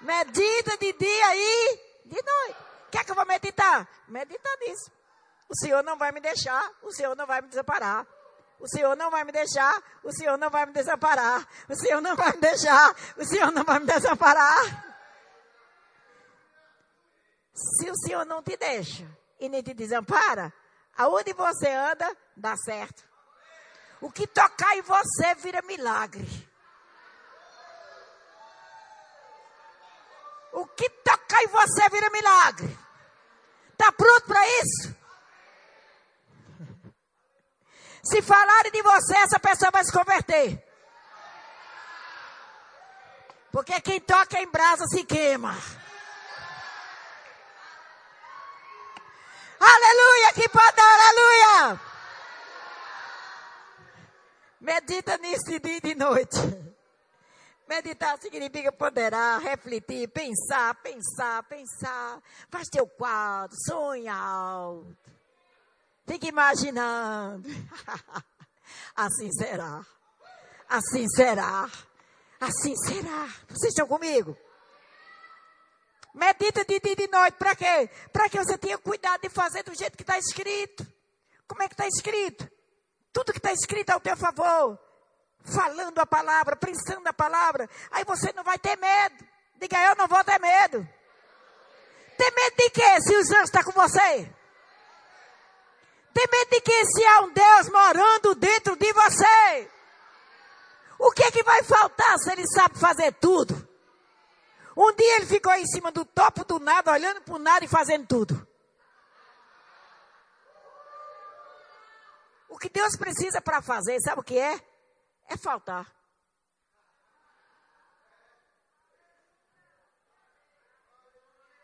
Medita 0.00 0.76
de 0.78 0.92
dia 0.92 1.36
e 1.36 1.80
de 2.06 2.22
noite. 2.22 2.56
Quer 2.90 3.04
que 3.04 3.10
eu 3.10 3.14
vou 3.14 3.26
meditar? 3.26 3.86
Medita 4.08 4.48
nisso. 4.60 4.90
O 5.48 5.56
Senhor 5.56 5.82
não 5.82 5.98
vai 5.98 6.12
me 6.12 6.20
deixar, 6.20 6.70
o 6.82 6.90
Senhor 6.90 7.14
não 7.14 7.26
vai 7.26 7.42
me 7.42 7.48
desamparar. 7.48 8.06
O 8.58 8.68
Senhor 8.68 8.96
não 8.96 9.10
vai 9.10 9.24
me 9.24 9.30
deixar, 9.30 9.80
o 10.02 10.12
Senhor 10.12 10.36
não 10.36 10.50
vai 10.50 10.66
me 10.66 10.72
desamparar. 10.72 11.46
O 11.68 11.76
Senhor 11.76 12.00
não 12.00 12.16
vai 12.16 12.32
me 12.32 12.40
deixar, 12.40 12.94
o 13.16 13.24
Senhor 13.24 13.52
não 13.52 13.64
vai 13.64 13.78
me 13.78 13.86
desamparar. 13.86 14.84
Se 17.54 17.90
o 17.90 17.96
Senhor 17.96 18.24
não 18.24 18.42
te 18.42 18.56
deixa, 18.56 19.06
e 19.40 19.48
nem 19.48 19.62
te 19.62 19.72
desampara, 19.74 20.52
aonde 20.96 21.32
você 21.32 21.68
anda, 21.68 22.16
dá 22.36 22.56
certo. 22.56 23.06
O 24.00 24.10
que 24.10 24.26
tocar 24.26 24.76
em 24.76 24.82
você 24.82 25.34
vira 25.36 25.62
milagre. 25.62 26.48
O 30.52 30.66
que 30.66 30.88
tocar 30.88 31.42
em 31.42 31.48
você 31.48 31.88
vira 31.88 32.10
milagre. 32.10 32.78
Está 33.72 33.92
pronto 33.92 34.26
para 34.26 34.44
isso? 34.60 34.97
Se 38.08 38.22
falarem 38.22 38.72
de 38.72 38.82
você, 38.82 39.16
essa 39.18 39.38
pessoa 39.38 39.70
vai 39.70 39.84
se 39.84 39.92
converter. 39.92 40.64
Porque 43.52 43.78
quem 43.82 44.00
toca 44.00 44.40
em 44.40 44.50
brasa 44.50 44.86
se 44.86 45.04
queima. 45.04 45.54
Aleluia, 49.60 50.32
que 50.34 50.48
pode 50.48 50.80
aleluia. 50.80 51.80
Medita 54.60 55.18
nisso 55.18 55.44
de 55.50 55.58
dia 55.58 55.76
e 55.76 55.80
de 55.80 55.94
noite. 55.94 56.38
Meditar 57.68 58.18
significa 58.18 58.72
ponderar, 58.72 59.40
refletir, 59.42 60.08
pensar, 60.08 60.74
pensar, 60.76 61.42
pensar. 61.42 62.22
Faz 62.50 62.66
teu 62.68 62.86
quadro, 62.86 63.54
sonha 63.66 64.14
alto. 64.14 65.17
Fica 66.08 66.26
imaginando. 66.26 67.46
assim 68.96 69.30
será. 69.30 69.84
Assim 70.66 71.06
será. 71.06 71.70
Assim 72.40 72.74
será. 72.76 73.28
Vocês 73.46 73.74
estão 73.74 73.86
comigo? 73.86 74.34
Medita 76.14 76.64
de 76.64 76.80
dia 76.80 76.92
e 76.92 76.96
de 76.96 77.08
noite. 77.08 77.34
Para 77.34 77.54
quê? 77.54 77.90
Para 78.10 78.28
que 78.30 78.38
você 78.38 78.56
tenha 78.56 78.78
cuidado 78.78 79.20
de 79.20 79.28
fazer 79.28 79.62
do 79.62 79.74
jeito 79.74 79.98
que 79.98 80.02
está 80.02 80.16
escrito. 80.16 80.86
Como 81.46 81.62
é 81.62 81.68
que 81.68 81.74
está 81.74 81.86
escrito? 81.86 82.50
Tudo 83.12 83.32
que 83.32 83.38
está 83.38 83.52
escrito 83.52 83.90
é 83.90 83.92
ao 83.92 84.00
teu 84.00 84.16
favor. 84.16 84.78
Falando 85.44 85.98
a 85.98 86.06
palavra, 86.06 86.56
pensando 86.56 87.06
a 87.06 87.12
palavra. 87.12 87.68
Aí 87.90 88.04
você 88.04 88.32
não 88.32 88.42
vai 88.42 88.58
ter 88.58 88.76
medo. 88.76 89.24
Diga, 89.60 89.78
eu 89.84 89.96
não 89.96 90.08
vou 90.08 90.24
ter 90.24 90.38
medo. 90.40 90.88
Tem 92.16 92.30
medo 92.30 92.56
de 92.56 92.70
quê 92.70 93.00
se 93.02 93.14
os 93.14 93.30
anjos 93.30 93.44
estão 93.44 93.62
com 93.62 93.72
você? 93.72 94.37
De 96.50 96.60
quê 96.60 96.84
se 96.86 97.04
há 97.04 97.20
um 97.20 97.32
Deus 97.32 97.68
morando 97.68 98.34
dentro 98.34 98.74
de 98.74 98.92
você? 98.92 99.70
O 100.98 101.12
que 101.12 101.22
é 101.22 101.30
que 101.30 101.44
vai 101.44 101.62
faltar 101.62 102.18
se 102.18 102.32
ele 102.32 102.46
sabe 102.48 102.78
fazer 102.78 103.12
tudo? 103.14 103.54
Um 104.76 104.92
dia 104.94 105.16
ele 105.16 105.26
ficou 105.26 105.52
em 105.54 105.66
cima 105.66 105.92
do 105.92 106.04
topo 106.04 106.44
do 106.44 106.58
nada, 106.58 106.90
olhando 106.90 107.20
para 107.20 107.34
o 107.34 107.38
nada 107.38 107.64
e 107.64 107.68
fazendo 107.68 108.06
tudo. 108.06 108.48
O 112.48 112.58
que 112.58 112.68
Deus 112.68 112.96
precisa 112.96 113.40
para 113.40 113.62
fazer, 113.62 114.00
sabe 114.00 114.20
o 114.20 114.24
que 114.24 114.38
é? 114.38 114.60
É 115.28 115.36
faltar. 115.36 115.86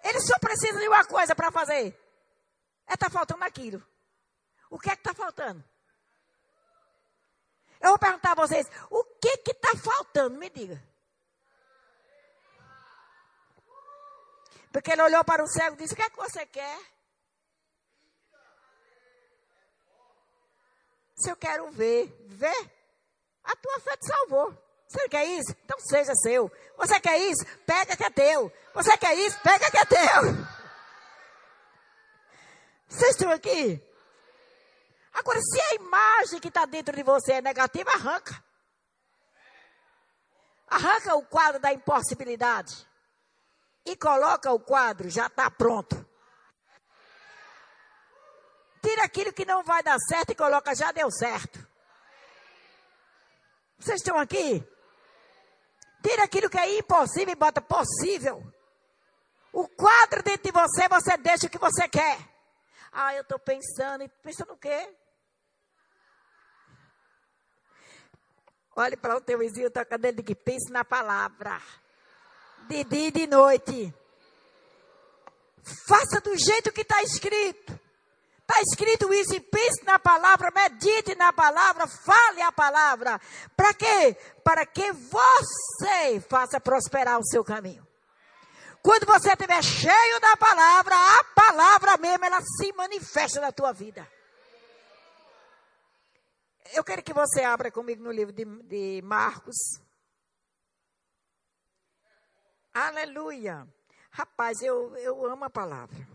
Ele 0.05 0.21
só 0.21 0.39
precisa 0.39 0.79
de 0.79 0.87
uma 0.87 1.05
coisa 1.07 1.35
para 1.35 1.51
fazer. 1.51 1.99
É 2.87 2.95
estar 2.95 3.09
tá 3.09 3.11
faltando 3.11 3.43
aquilo. 3.43 3.85
O 4.71 4.79
que 4.79 4.91
é 4.91 4.97
que 4.97 5.01
está 5.01 5.15
faltando? 5.15 5.63
Eu 7.81 7.91
vou 7.91 7.99
perguntar 7.99 8.33
a 8.33 8.35
vocês, 8.35 8.67
o 8.91 9.05
que 9.21 9.37
que 9.39 9.51
está 9.51 9.77
faltando? 9.77 10.39
Me 10.39 10.49
diga. 10.49 10.83
Porque 14.73 14.91
ele 14.91 15.03
olhou 15.03 15.23
para 15.25 15.45
o 15.45 15.47
cego 15.47 15.75
e 15.75 15.79
disse: 15.79 15.93
O 15.93 15.97
que 15.97 16.03
é 16.03 16.11
que 16.11 16.17
você 16.17 16.47
quer? 16.47 16.81
Se 21.15 21.31
eu 21.31 21.37
quero 21.37 21.71
ver, 21.71 22.13
vê. 22.27 22.71
A 23.45 23.55
tua 23.55 23.81
fé 23.81 23.97
te 23.97 24.07
salvou. 24.07 24.57
Você 24.89 25.09
quer 25.09 25.27
isso? 25.27 25.55
Então 25.65 25.79
seja 25.79 26.15
seu. 26.17 26.51
Você 26.77 27.01
quer 27.01 27.19
isso? 27.19 27.45
Pega 27.67 27.97
que 27.97 28.05
é 28.05 28.11
teu. 28.11 28.53
Você 28.75 28.97
quer 28.97 29.15
isso? 29.15 29.39
Pega 29.41 29.71
que 29.71 29.79
é 29.79 29.85
teu. 29.85 30.23
Vocês 32.89 33.11
estão 33.11 33.31
aqui? 33.31 33.81
Agora, 35.15 35.41
se 35.41 35.61
a 35.61 35.75
imagem 35.75 36.41
que 36.41 36.49
está 36.49 36.67
dentro 36.67 36.95
de 36.95 37.03
você 37.03 37.35
é 37.35 37.41
negativa, 37.41 37.91
arranca. 37.93 38.43
Arranca 40.67 41.15
o 41.15 41.25
quadro 41.25 41.61
da 41.61 41.73
impossibilidade 41.73 42.87
e 43.87 43.97
coloca 43.97 44.51
o 44.53 44.59
quadro, 44.59 45.09
já 45.09 45.27
está 45.27 45.51
pronto. 45.51 46.05
Tira 48.83 49.05
aquilo 49.05 49.33
que 49.33 49.45
não 49.45 49.63
vai 49.63 49.83
dar 49.83 49.99
certo 49.99 50.33
e 50.33 50.35
coloca, 50.35 50.75
já 50.75 50.91
deu 50.91 51.11
certo. 51.11 51.65
Vocês 53.79 54.01
estão 54.01 54.19
aqui? 54.19 54.67
Tira 56.03 56.25
aquilo 56.25 56.51
que 56.51 56.59
é 56.59 56.79
impossível 56.79 57.33
e 57.33 57.37
bota 57.37 57.63
possível. 57.63 58.43
O 59.53 59.69
quadro 59.69 60.23
dentro 60.23 60.43
de 60.43 60.51
você, 60.51 60.89
você 60.89 61.17
deixa 61.17 61.47
o 61.47 61.51
que 61.51 61.59
você 61.59 61.89
quer. 61.89 62.19
Ah, 62.93 63.15
eu 63.15 63.23
estou 63.23 63.39
pensando. 63.39 64.09
Pensando 64.23 64.53
o 64.53 64.59
quê? 64.59 64.95
Olhe 68.77 68.97
para 68.97 69.17
o 69.17 69.21
teu 69.21 69.39
vizinho, 69.39 69.71
toca 69.71 69.97
dele 69.97 70.23
que 70.23 70.35
pense 70.35 70.71
na 70.73 70.85
palavra. 70.85 71.61
De 72.69 72.83
dia 72.85 73.09
e 73.09 73.11
de 73.13 73.27
noite. 73.27 73.95
Faça 75.87 76.21
do 76.21 76.37
jeito 76.37 76.73
que 76.73 76.83
está 76.83 77.03
escrito. 77.03 77.79
Está 78.47 78.61
escrito 78.61 79.13
isso 79.15 79.35
e 79.35 79.41
pense 79.41 79.83
na 79.85 79.99
palavra, 79.99 80.51
medite 80.51 81.15
na 81.15 81.33
palavra, 81.33 81.87
fale 81.87 82.43
a 82.43 82.53
palavra. 82.53 83.19
Para 83.57 83.73
quê? 83.73 84.17
Para 84.43 84.67
que 84.67 84.93
você 84.93 86.21
faça 86.29 86.61
prosperar 86.61 87.19
o 87.19 87.25
seu 87.25 87.43
caminho. 87.43 87.87
Quando 88.83 89.07
você 89.07 89.31
estiver 89.31 89.63
cheio 89.63 90.21
da 90.21 90.37
palavra, 90.37 90.95
a 90.95 91.25
palavra 91.35 91.97
mesmo, 91.97 92.27
ela 92.27 92.43
se 92.43 92.71
manifesta 92.75 93.41
na 93.41 93.51
tua 93.51 93.73
vida. 93.73 94.07
Eu 96.73 96.83
quero 96.83 97.03
que 97.03 97.13
você 97.13 97.43
abra 97.43 97.71
comigo 97.71 98.03
no 98.03 98.11
livro 98.11 98.33
de, 98.33 98.45
de 98.45 99.03
Marcos. 99.03 99.57
Aleluia. 102.73 103.69
Rapaz, 104.11 104.61
eu, 104.63 104.97
eu 104.97 105.27
amo 105.27 105.45
a 105.45 105.51
palavra. 105.51 106.09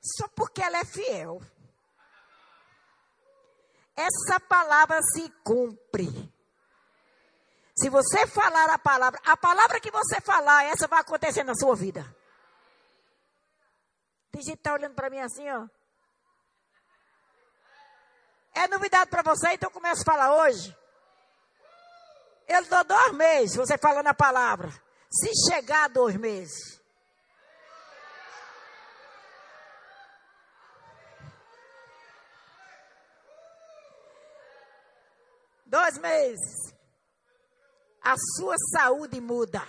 Só 0.00 0.28
porque 0.28 0.62
ela 0.62 0.78
é 0.78 0.84
fiel. 0.84 1.40
Essa 3.96 4.40
palavra 4.40 5.00
se 5.02 5.28
cumpre. 5.44 6.08
Se 7.76 7.88
você 7.88 8.26
falar 8.26 8.70
a 8.70 8.78
palavra, 8.78 9.20
a 9.24 9.36
palavra 9.36 9.80
que 9.80 9.90
você 9.90 10.20
falar, 10.20 10.64
essa 10.64 10.86
vai 10.86 11.00
acontecer 11.00 11.42
na 11.42 11.54
sua 11.54 11.74
vida. 11.74 12.04
Tem 14.30 14.42
gente 14.42 14.54
que 14.54 14.60
está 14.60 14.74
olhando 14.74 14.94
para 14.94 15.10
mim 15.10 15.20
assim, 15.20 15.48
ó. 15.50 15.68
É 18.54 18.68
novidade 18.68 19.10
para 19.10 19.22
você, 19.22 19.52
então 19.52 19.70
começa 19.70 20.02
a 20.02 20.04
falar 20.04 20.34
hoje. 20.34 20.76
Eu 22.46 22.64
dou 22.66 22.84
dois 22.84 23.12
meses, 23.12 23.56
você 23.56 23.78
falando 23.78 24.08
a 24.08 24.14
palavra. 24.14 24.70
Se 25.10 25.30
chegar 25.50 25.88
dois 25.88 26.16
meses. 26.16 26.80
Dois 35.64 35.96
meses. 35.96 36.74
A 38.02 38.14
sua 38.36 38.56
saúde 38.70 39.20
muda. 39.20 39.66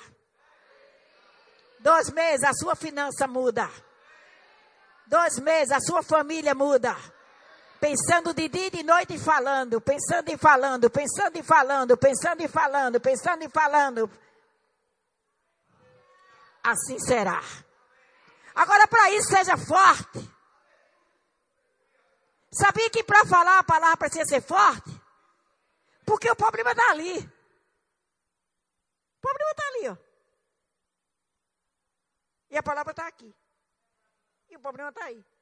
Dois 1.80 2.10
meses, 2.10 2.44
a 2.44 2.54
sua 2.54 2.76
finança 2.76 3.28
muda. 3.28 3.70
Dois 5.08 5.40
meses, 5.40 5.72
a 5.72 5.80
sua 5.80 6.04
família 6.04 6.54
muda. 6.54 6.96
Pensando 7.84 8.34
de 8.34 8.48
dia 8.48 8.68
e 8.68 8.70
de 8.70 8.82
noite 8.82 9.16
e 9.16 9.20
falando, 9.20 9.82
pensando 9.82 10.30
e 10.30 10.38
falando, 10.38 10.90
pensando 10.90 11.36
e 11.36 11.44
falando, 11.44 11.98
pensando 11.98 12.42
e 12.42 12.48
falando, 12.48 13.02
pensando 13.02 13.44
e 13.44 13.50
falando. 13.50 14.10
Assim 16.64 16.98
será. 16.98 17.42
Agora, 18.56 18.88
para 18.88 19.12
isso, 19.12 19.28
seja 19.28 19.58
forte. 19.58 20.18
Sabia 22.54 22.90
que 22.90 23.04
para 23.04 23.26
falar 23.26 23.60
a 23.60 23.64
palavra 23.66 23.98
precisa 23.98 24.24
ser 24.24 24.42
forte? 24.42 24.90
Porque 26.06 26.32
o 26.32 26.38
problema 26.38 26.72
está 26.72 26.90
ali. 26.90 27.18
O 29.18 29.20
problema 29.20 29.52
está 29.52 29.68
ali, 29.68 29.90
ó. 29.90 29.98
E 32.50 32.58
a 32.58 32.64
palavra 32.64 32.92
está 32.92 33.08
aqui. 33.08 33.36
E 34.50 34.56
o 34.56 34.62
problema 34.62 34.88
está 34.88 35.04
aí. 35.04 35.33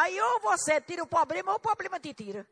Aí 0.00 0.20
ou 0.20 0.40
você 0.40 0.80
tira 0.80 1.02
o 1.02 1.08
problema 1.08 1.50
ou 1.50 1.56
o 1.56 1.60
problema 1.60 1.98
te 1.98 2.14
tira. 2.14 2.46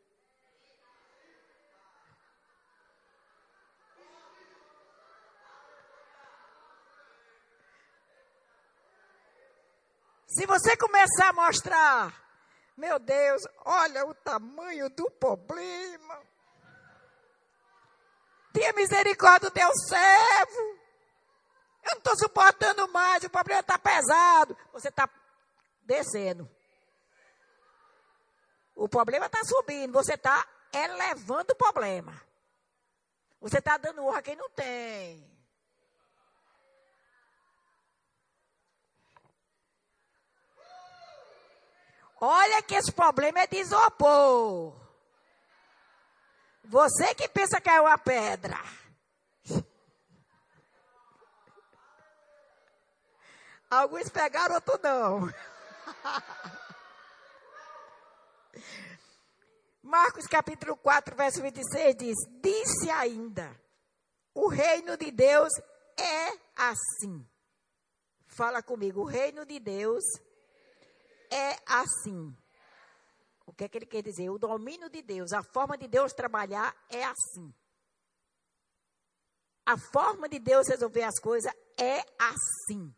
Se 10.27 10.45
você 10.45 10.75
começar 10.75 11.29
a 11.29 11.33
mostrar 11.33 12.27
meu 12.75 12.99
Deus, 12.99 13.41
olha 13.65 14.05
o 14.05 14.13
tamanho 14.13 14.87
do 14.89 15.09
problema. 15.09 16.21
Tenha 18.53 18.73
misericórdia 18.73 19.49
do 19.49 19.53
teu 19.53 19.71
servo. 19.87 20.61
Eu 21.83 21.91
não 21.91 21.97
estou 21.97 22.17
suportando 22.17 22.87
mais, 22.89 23.23
o 23.23 23.29
problema 23.29 23.61
está 23.61 23.79
pesado. 23.79 24.55
Você 24.73 24.89
está 24.89 25.09
descendo. 25.85 26.56
O 28.77 28.87
problema 28.87 29.25
está 29.25 29.43
subindo, 29.43 29.91
você 29.91 30.13
está 30.13 30.47
elevando 30.71 31.51
o 31.51 31.55
problema. 31.55 32.13
Você 33.41 33.57
está 33.57 33.75
dando 33.75 34.05
honra 34.05 34.19
a 34.19 34.21
quem 34.21 34.35
não 34.35 34.47
tem. 34.51 35.35
Olha 42.21 42.61
que 42.61 42.75
esse 42.75 42.91
problema 42.91 43.39
é 43.39 43.47
de 43.47 43.57
isopor. 43.57 44.79
Você 46.65 47.15
que 47.15 47.27
pensa 47.27 47.59
que 47.59 47.69
é 47.69 47.81
uma 47.81 47.97
pedra. 47.97 48.59
Alguns 53.71 54.07
pegaram, 54.09 54.53
outros 54.53 54.79
não. 54.83 55.33
Marcos 59.81 60.27
capítulo 60.27 60.75
4, 60.77 61.15
verso 61.15 61.41
26 61.41 61.95
diz: 61.95 62.15
Disse 62.41 62.89
ainda: 62.89 63.55
O 64.33 64.47
reino 64.47 64.97
de 64.97 65.11
Deus 65.11 65.49
é 65.97 66.37
assim. 66.55 67.25
Fala 68.27 68.61
comigo, 68.61 69.01
o 69.01 69.05
reino 69.05 69.45
de 69.45 69.59
Deus 69.59 70.03
é 71.31 71.57
assim. 71.65 72.35
O 73.45 73.53
que 73.53 73.63
é 73.63 73.69
que 73.69 73.77
ele 73.77 73.85
quer 73.85 74.03
dizer? 74.03 74.29
O 74.29 74.37
domínio 74.37 74.89
de 74.89 75.01
Deus, 75.01 75.31
a 75.31 75.41
forma 75.41 75.77
de 75.77 75.87
Deus 75.87 76.13
trabalhar 76.13 76.75
é 76.89 77.03
assim. 77.03 77.53
A 79.65 79.77
forma 79.77 80.29
de 80.29 80.39
Deus 80.39 80.67
resolver 80.67 81.03
as 81.03 81.19
coisas 81.19 81.51
é 81.77 82.03
assim. 82.19 82.93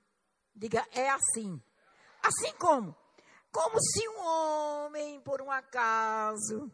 Diga, 0.56 0.86
é 0.92 1.10
assim. 1.10 1.62
Assim 2.22 2.54
como? 2.58 2.96
Como 3.52 3.82
se 3.82 4.08
um 4.08 4.20
homem, 4.20 5.20
por 5.22 5.42
um 5.42 5.50
acaso, 5.50 6.72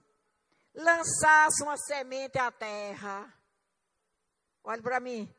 lançasse 0.74 1.64
uma 1.64 1.78
semente 1.78 2.38
à 2.38 2.52
terra. 2.52 3.34
Olhe 4.64 4.82
para 4.82 5.00
mim. 5.00 5.34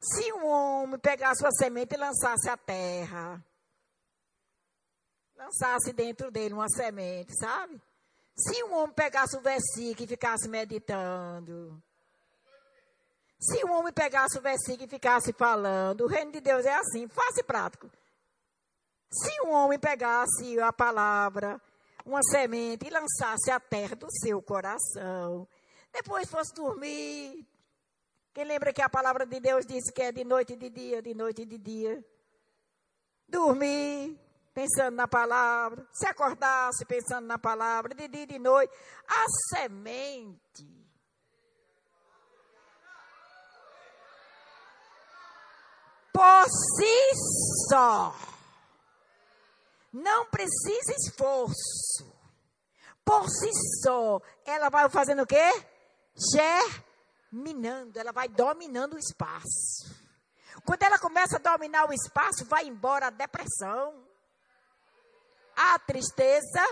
Se 0.00 0.32
um 0.32 0.46
homem 0.46 0.98
pegasse 0.98 1.42
uma 1.42 1.52
semente 1.52 1.94
e 1.94 1.98
lançasse 1.98 2.48
à 2.48 2.56
terra, 2.56 3.44
lançasse 5.34 5.92
dentro 5.92 6.30
dele 6.30 6.54
uma 6.54 6.68
semente, 6.68 7.34
sabe? 7.36 7.80
Se 8.36 8.62
um 8.64 8.74
homem 8.74 8.94
pegasse 8.94 9.36
o 9.36 9.40
versículo 9.40 10.04
e 10.04 10.08
ficasse 10.08 10.48
meditando, 10.48 11.82
se 13.38 13.64
um 13.64 13.72
homem 13.72 13.92
pegasse 13.92 14.38
o 14.38 14.42
versículo 14.42 14.84
e 14.84 14.88
ficasse 14.88 15.32
falando, 15.32 16.02
o 16.02 16.06
reino 16.06 16.32
de 16.32 16.40
Deus 16.40 16.64
é 16.64 16.74
assim, 16.74 17.06
fácil 17.08 17.40
e 17.40 17.44
prático. 17.44 17.90
Se 19.14 19.40
um 19.42 19.52
homem 19.52 19.78
pegasse 19.78 20.58
a 20.58 20.72
palavra, 20.72 21.62
uma 22.04 22.20
semente 22.24 22.84
e 22.84 22.90
lançasse 22.90 23.48
a 23.48 23.60
terra 23.60 23.94
do 23.94 24.10
seu 24.10 24.42
coração, 24.42 25.46
depois 25.92 26.28
fosse 26.28 26.52
dormir. 26.52 27.46
Quem 28.32 28.44
lembra 28.44 28.72
que 28.72 28.82
a 28.82 28.88
palavra 28.88 29.24
de 29.24 29.38
Deus 29.38 29.64
disse 29.64 29.92
que 29.92 30.02
é 30.02 30.10
de 30.10 30.24
noite 30.24 30.54
e 30.54 30.56
de 30.56 30.68
dia, 30.68 31.00
de 31.00 31.14
noite 31.14 31.42
e 31.42 31.46
de 31.46 31.58
dia? 31.58 32.04
Dormir, 33.28 34.18
pensando 34.52 34.96
na 34.96 35.06
palavra, 35.06 35.86
se 35.92 36.08
acordasse 36.08 36.84
pensando 36.84 37.28
na 37.28 37.38
palavra, 37.38 37.94
de 37.94 38.08
dia 38.08 38.24
e 38.24 38.26
de 38.26 38.38
noite, 38.40 38.74
a 39.06 39.24
semente. 39.54 40.66
Por 46.12 46.44
si 46.48 47.68
só. 47.68 48.33
Não 49.94 50.26
precisa 50.26 50.92
esforço. 50.98 52.12
Por 53.02 53.28
si 53.30 53.50
só. 53.82 54.20
Ela 54.44 54.68
vai 54.68 54.90
fazendo 54.90 55.22
o 55.22 55.26
quê? 55.26 55.50
Germinando. 57.32 57.98
Ela 57.98 58.12
vai 58.12 58.28
dominando 58.28 58.94
o 58.94 58.98
espaço. 58.98 60.04
Quando 60.66 60.82
ela 60.82 60.98
começa 60.98 61.36
a 61.36 61.38
dominar 61.38 61.88
o 61.88 61.92
espaço, 61.92 62.44
vai 62.44 62.66
embora 62.66 63.06
a 63.06 63.10
depressão 63.10 64.04
a 65.56 65.78
tristeza, 65.78 66.62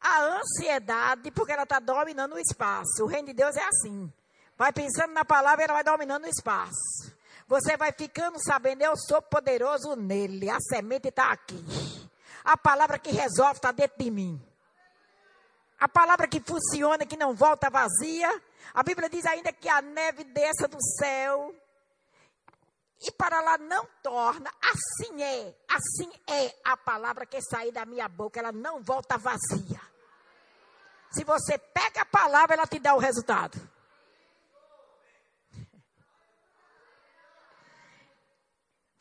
a 0.00 0.22
ansiedade, 0.38 1.30
porque 1.30 1.52
ela 1.52 1.62
está 1.62 1.78
dominando 1.78 2.34
o 2.34 2.38
espaço. 2.38 3.02
O 3.02 3.06
reino 3.06 3.28
de 3.28 3.34
Deus 3.34 3.56
é 3.56 3.64
assim. 3.64 4.12
Vai 4.56 4.72
pensando 4.72 5.12
na 5.12 5.24
palavra, 5.24 5.64
ela 5.64 5.74
vai 5.74 5.84
dominando 5.84 6.24
o 6.24 6.28
espaço. 6.28 7.12
Você 7.48 7.76
vai 7.76 7.92
ficando 7.92 8.38
sabendo, 8.42 8.82
eu 8.82 8.96
sou 8.96 9.20
poderoso 9.20 9.96
nele. 9.96 10.48
A 10.48 10.60
semente 10.60 11.08
está 11.08 11.32
aqui. 11.32 11.62
A 12.44 12.56
palavra 12.56 12.98
que 12.98 13.10
resolve 13.10 13.54
está 13.54 13.72
dentro 13.72 13.98
de 13.98 14.10
mim. 14.10 14.40
A 15.78 15.88
palavra 15.88 16.28
que 16.28 16.40
funciona, 16.40 17.06
que 17.06 17.16
não 17.16 17.34
volta 17.34 17.70
vazia. 17.70 18.30
A 18.74 18.82
Bíblia 18.82 19.08
diz 19.08 19.24
ainda 19.26 19.52
que 19.52 19.68
a 19.68 19.82
neve 19.82 20.24
desça 20.24 20.68
do 20.68 20.80
céu 20.98 21.54
e 23.04 23.10
para 23.10 23.40
lá 23.40 23.58
não 23.58 23.84
torna, 24.00 24.48
assim 24.62 25.22
é, 25.22 25.54
assim 25.68 26.08
é 26.28 26.54
a 26.64 26.76
palavra 26.76 27.26
que 27.26 27.40
sai 27.42 27.72
da 27.72 27.84
minha 27.84 28.08
boca, 28.08 28.38
ela 28.38 28.52
não 28.52 28.80
volta 28.80 29.18
vazia. 29.18 29.80
Se 31.10 31.24
você 31.24 31.58
pega 31.58 32.02
a 32.02 32.06
palavra, 32.06 32.54
ela 32.54 32.66
te 32.66 32.78
dá 32.78 32.94
o 32.94 33.00
resultado. 33.00 33.60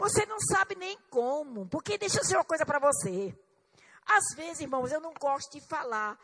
Você 0.01 0.25
não 0.25 0.39
sabe 0.39 0.73
nem 0.73 0.97
como, 1.11 1.67
porque 1.67 1.95
deixa 1.95 2.17
eu 2.17 2.21
dizer 2.21 2.35
uma 2.35 2.43
coisa 2.43 2.65
para 2.65 2.79
você. 2.79 3.37
Às 4.03 4.35
vezes, 4.35 4.61
irmãos, 4.61 4.91
eu 4.91 4.99
não 4.99 5.13
gosto 5.13 5.51
de 5.51 5.61
falar 5.67 6.17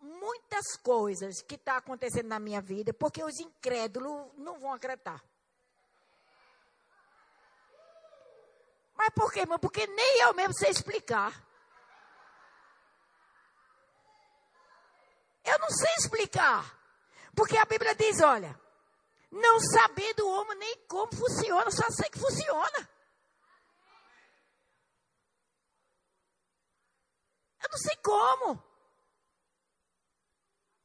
muitas 0.00 0.76
coisas 0.82 1.40
que 1.40 1.54
estão 1.54 1.74
tá 1.74 1.78
acontecendo 1.78 2.26
na 2.26 2.40
minha 2.40 2.60
vida, 2.60 2.92
porque 2.92 3.22
os 3.22 3.38
incrédulos 3.38 4.28
não 4.36 4.58
vão 4.58 4.72
acreditar. 4.74 5.22
Mas 8.96 9.10
por 9.10 9.32
quê, 9.32 9.42
irmão? 9.42 9.56
Porque 9.56 9.86
nem 9.86 10.22
eu 10.22 10.34
mesmo 10.34 10.54
sei 10.54 10.70
explicar. 10.70 11.32
Eu 15.44 15.60
não 15.60 15.70
sei 15.70 15.94
explicar. 15.98 16.76
Porque 17.36 17.56
a 17.56 17.64
Bíblia 17.66 17.94
diz, 17.94 18.20
olha, 18.20 18.60
não 19.30 19.60
sabendo 19.60 20.26
o 20.26 20.40
homem 20.40 20.58
nem 20.58 20.76
como 20.88 21.14
funciona, 21.14 21.70
só 21.70 21.88
sei 21.88 22.10
que 22.10 22.18
funciona. 22.18 22.90
Eu 27.61 27.61
não 27.72 27.78
sei 27.78 27.96
como. 27.96 28.62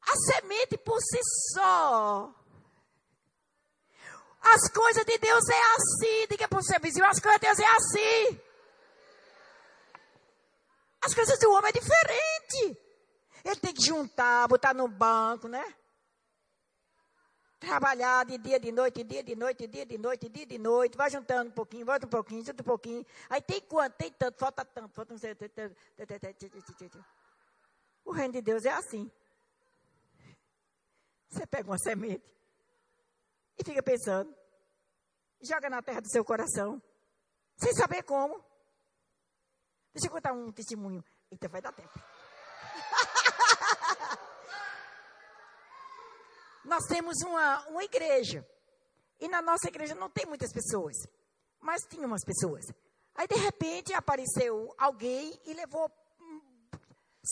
A 0.01 0.15
semente 0.15 0.77
por 0.77 0.99
si 1.01 1.19
só 1.53 2.33
as 4.53 4.69
coisas 4.71 5.03
de 5.05 5.17
Deus 5.17 5.49
é 5.49 5.61
assim. 5.75 6.27
Diga 6.29 6.47
para 6.47 6.59
o 6.59 6.63
seu 6.63 6.79
vizinho, 6.79 7.05
as 7.05 7.19
coisas 7.19 7.39
de 7.39 7.47
Deus 7.47 7.59
é 7.59 7.65
assim. 7.65 8.41
As 11.01 11.13
coisas 11.13 11.39
do 11.39 11.51
homem 11.51 11.69
é 11.69 11.79
diferente. 11.79 12.79
Ele 13.43 13.55
tem 13.57 13.73
que 13.73 13.85
juntar, 13.85 14.47
botar 14.47 14.73
no 14.73 14.87
banco, 14.87 15.47
né? 15.47 15.63
Trabalhar 17.59 18.23
de 18.25 18.37
dia, 18.37 18.59
de 18.59 18.71
noite, 18.71 19.03
de 19.03 19.03
dia, 19.03 19.23
de 19.23 19.35
noite, 19.35 19.65
de 19.65 19.67
dia, 19.67 19.85
de 19.85 19.97
noite, 19.97 20.29
de 20.29 20.29
dia, 20.29 20.45
de 20.45 20.57
noite. 20.59 20.95
Vai 20.95 21.09
juntando 21.09 21.49
um 21.49 21.53
pouquinho, 21.53 21.85
volta 21.85 22.05
um 22.05 22.09
pouquinho, 22.09 22.45
junta 22.45 22.61
um 22.61 22.65
pouquinho. 22.65 23.05
Aí 23.29 23.41
tem 23.41 23.61
quanto? 23.61 23.95
Tem 23.95 24.11
tanto, 24.11 24.37
falta 24.37 24.63
tanto, 24.63 24.93
falta 24.93 25.13
um... 25.13 25.17
O 28.05 28.11
reino 28.11 28.33
de 28.33 28.41
Deus 28.41 28.63
é 28.63 28.71
assim. 28.71 29.11
Você 31.29 31.45
pega 31.47 31.69
uma 31.69 31.77
semente 31.79 32.23
e 33.57 33.63
fica 33.63 33.81
pensando. 33.81 34.33
Joga 35.41 35.69
na 35.69 35.81
terra 35.81 36.01
do 36.01 36.09
seu 36.09 36.23
coração. 36.23 36.81
Sem 37.57 37.73
saber 37.73 38.03
como. 38.03 38.43
Deixa 39.93 40.07
eu 40.07 40.11
contar 40.11 40.31
um 40.31 40.51
testemunho. 40.51 41.03
Eita, 41.31 41.47
vai 41.49 41.61
dar 41.61 41.73
tempo. 41.73 41.99
Nós 46.67 46.83
temos 46.85 47.15
uma, 47.23 47.65
uma 47.69 47.83
igreja. 47.83 48.45
E 49.19 49.27
na 49.29 49.41
nossa 49.41 49.69
igreja 49.69 49.95
não 49.95 50.09
tem 50.09 50.25
muitas 50.25 50.51
pessoas. 50.51 50.95
Mas 51.61 51.81
tinha 51.83 52.05
umas 52.05 52.23
pessoas. 52.25 52.65
Aí, 53.15 53.25
de 53.25 53.35
repente, 53.35 53.93
apareceu 53.93 54.75
alguém 54.77 55.39
e 55.45 55.53
levou 55.53 55.89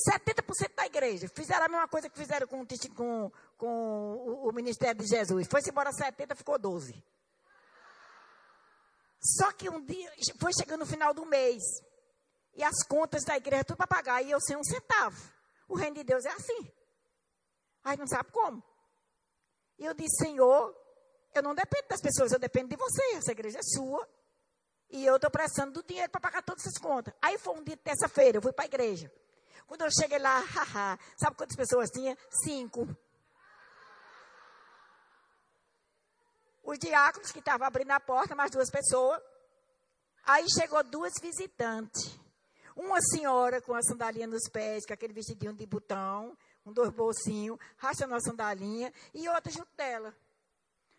70% 0.10 0.74
da 0.74 0.86
igreja. 0.86 1.28
Fizeram 1.28 1.65
a 1.65 1.67
mesma 1.67 1.88
coisa 1.88 2.10
que 2.10 2.17
fizeram 2.17 2.48
com, 2.48 2.65
com, 2.95 3.32
com 3.58 3.67
o, 3.67 4.50
o, 4.50 4.54
ministério 4.54 5.02
de 5.02 5.08
Jesus. 5.08 5.48
Foi-se 5.52 5.69
embora 5.69 5.91
70, 5.91 6.34
ficou 6.34 6.58
12. 6.58 7.04
Só 9.19 9.52
que 9.52 9.69
um 9.69 9.84
dia, 9.84 10.12
foi 10.39 10.54
chegando 10.54 10.80
no 10.80 10.86
final 10.86 11.13
do 11.13 11.26
mês. 11.26 11.62
E 12.54 12.63
as 12.63 12.84
contas 12.88 13.24
da 13.26 13.36
igreja 13.36 13.65
tudo 13.65 13.78
para 13.78 13.88
pagar. 13.88 14.21
E 14.21 14.32
eu 14.32 14.39
sem 14.39 14.56
um 14.56 14.63
centavo. 14.63 15.21
O 15.67 15.76
reino 15.76 15.98
de 15.98 16.06
Deus 16.06 16.24
é 16.24 16.32
assim. 16.32 16.71
Aí 17.84 17.98
não 17.98 18.08
sabe 18.08 18.32
como. 18.32 18.63
E 19.78 19.86
eu 19.86 19.94
disse, 19.94 20.24
Senhor, 20.24 20.76
eu 21.34 21.44
não 21.44 21.54
dependo 21.54 21.88
das 21.90 22.02
pessoas, 22.02 22.32
eu 22.32 22.40
dependo 22.40 22.70
de 22.70 22.76
você. 22.76 23.04
Essa 23.16 23.32
igreja 23.32 23.60
é 23.60 23.64
sua. 23.64 24.08
E 24.90 25.06
eu 25.06 25.16
estou 25.16 25.30
prestando 25.30 25.74
do 25.74 25.84
dinheiro 25.84 26.10
para 26.10 26.22
pagar 26.22 26.42
todas 26.42 26.66
essas 26.66 26.78
contas. 26.78 27.14
Aí 27.22 27.38
foi 27.38 27.54
um 27.56 27.64
dia 27.64 27.76
de 27.76 27.82
terça-feira, 27.82 28.38
eu 28.38 28.42
fui 28.42 28.54
para 28.54 28.66
a 28.66 28.68
igreja. 28.68 29.12
Quando 29.68 29.82
eu 29.82 29.90
cheguei 29.92 30.20
lá, 30.20 30.40
haha, 30.46 31.00
sabe 31.18 31.36
quantas 31.36 31.58
pessoas 31.58 31.90
tinha? 31.90 32.18
Cinco. 32.44 32.88
Os 36.64 36.80
diáconos 36.80 37.32
que 37.32 37.40
estavam 37.40 37.68
abrindo 37.68 37.92
a 37.92 38.00
porta, 38.00 38.36
mais 38.36 38.52
duas 38.52 38.70
pessoas. 38.70 39.22
Aí 40.24 40.46
chegou 40.50 40.84
duas 40.84 41.14
visitantes. 41.22 42.20
Uma 42.76 43.00
senhora 43.02 43.62
com 43.62 43.74
a 43.74 43.82
sandalinha 43.82 44.28
nos 44.28 44.50
pés, 44.50 44.86
com 44.86 44.94
aquele 44.94 45.14
vestidinho 45.14 45.54
de 45.54 45.66
botão, 45.66 46.36
com 46.65 46.73
dois 46.73 46.89
bolsinhos, 46.89 47.60
rachando 47.78 48.15
a 48.15 48.19
sandalinha, 48.19 48.91
e 49.13 49.30
outra 49.30 49.51
junto 49.51 49.71
dela. 49.78 50.15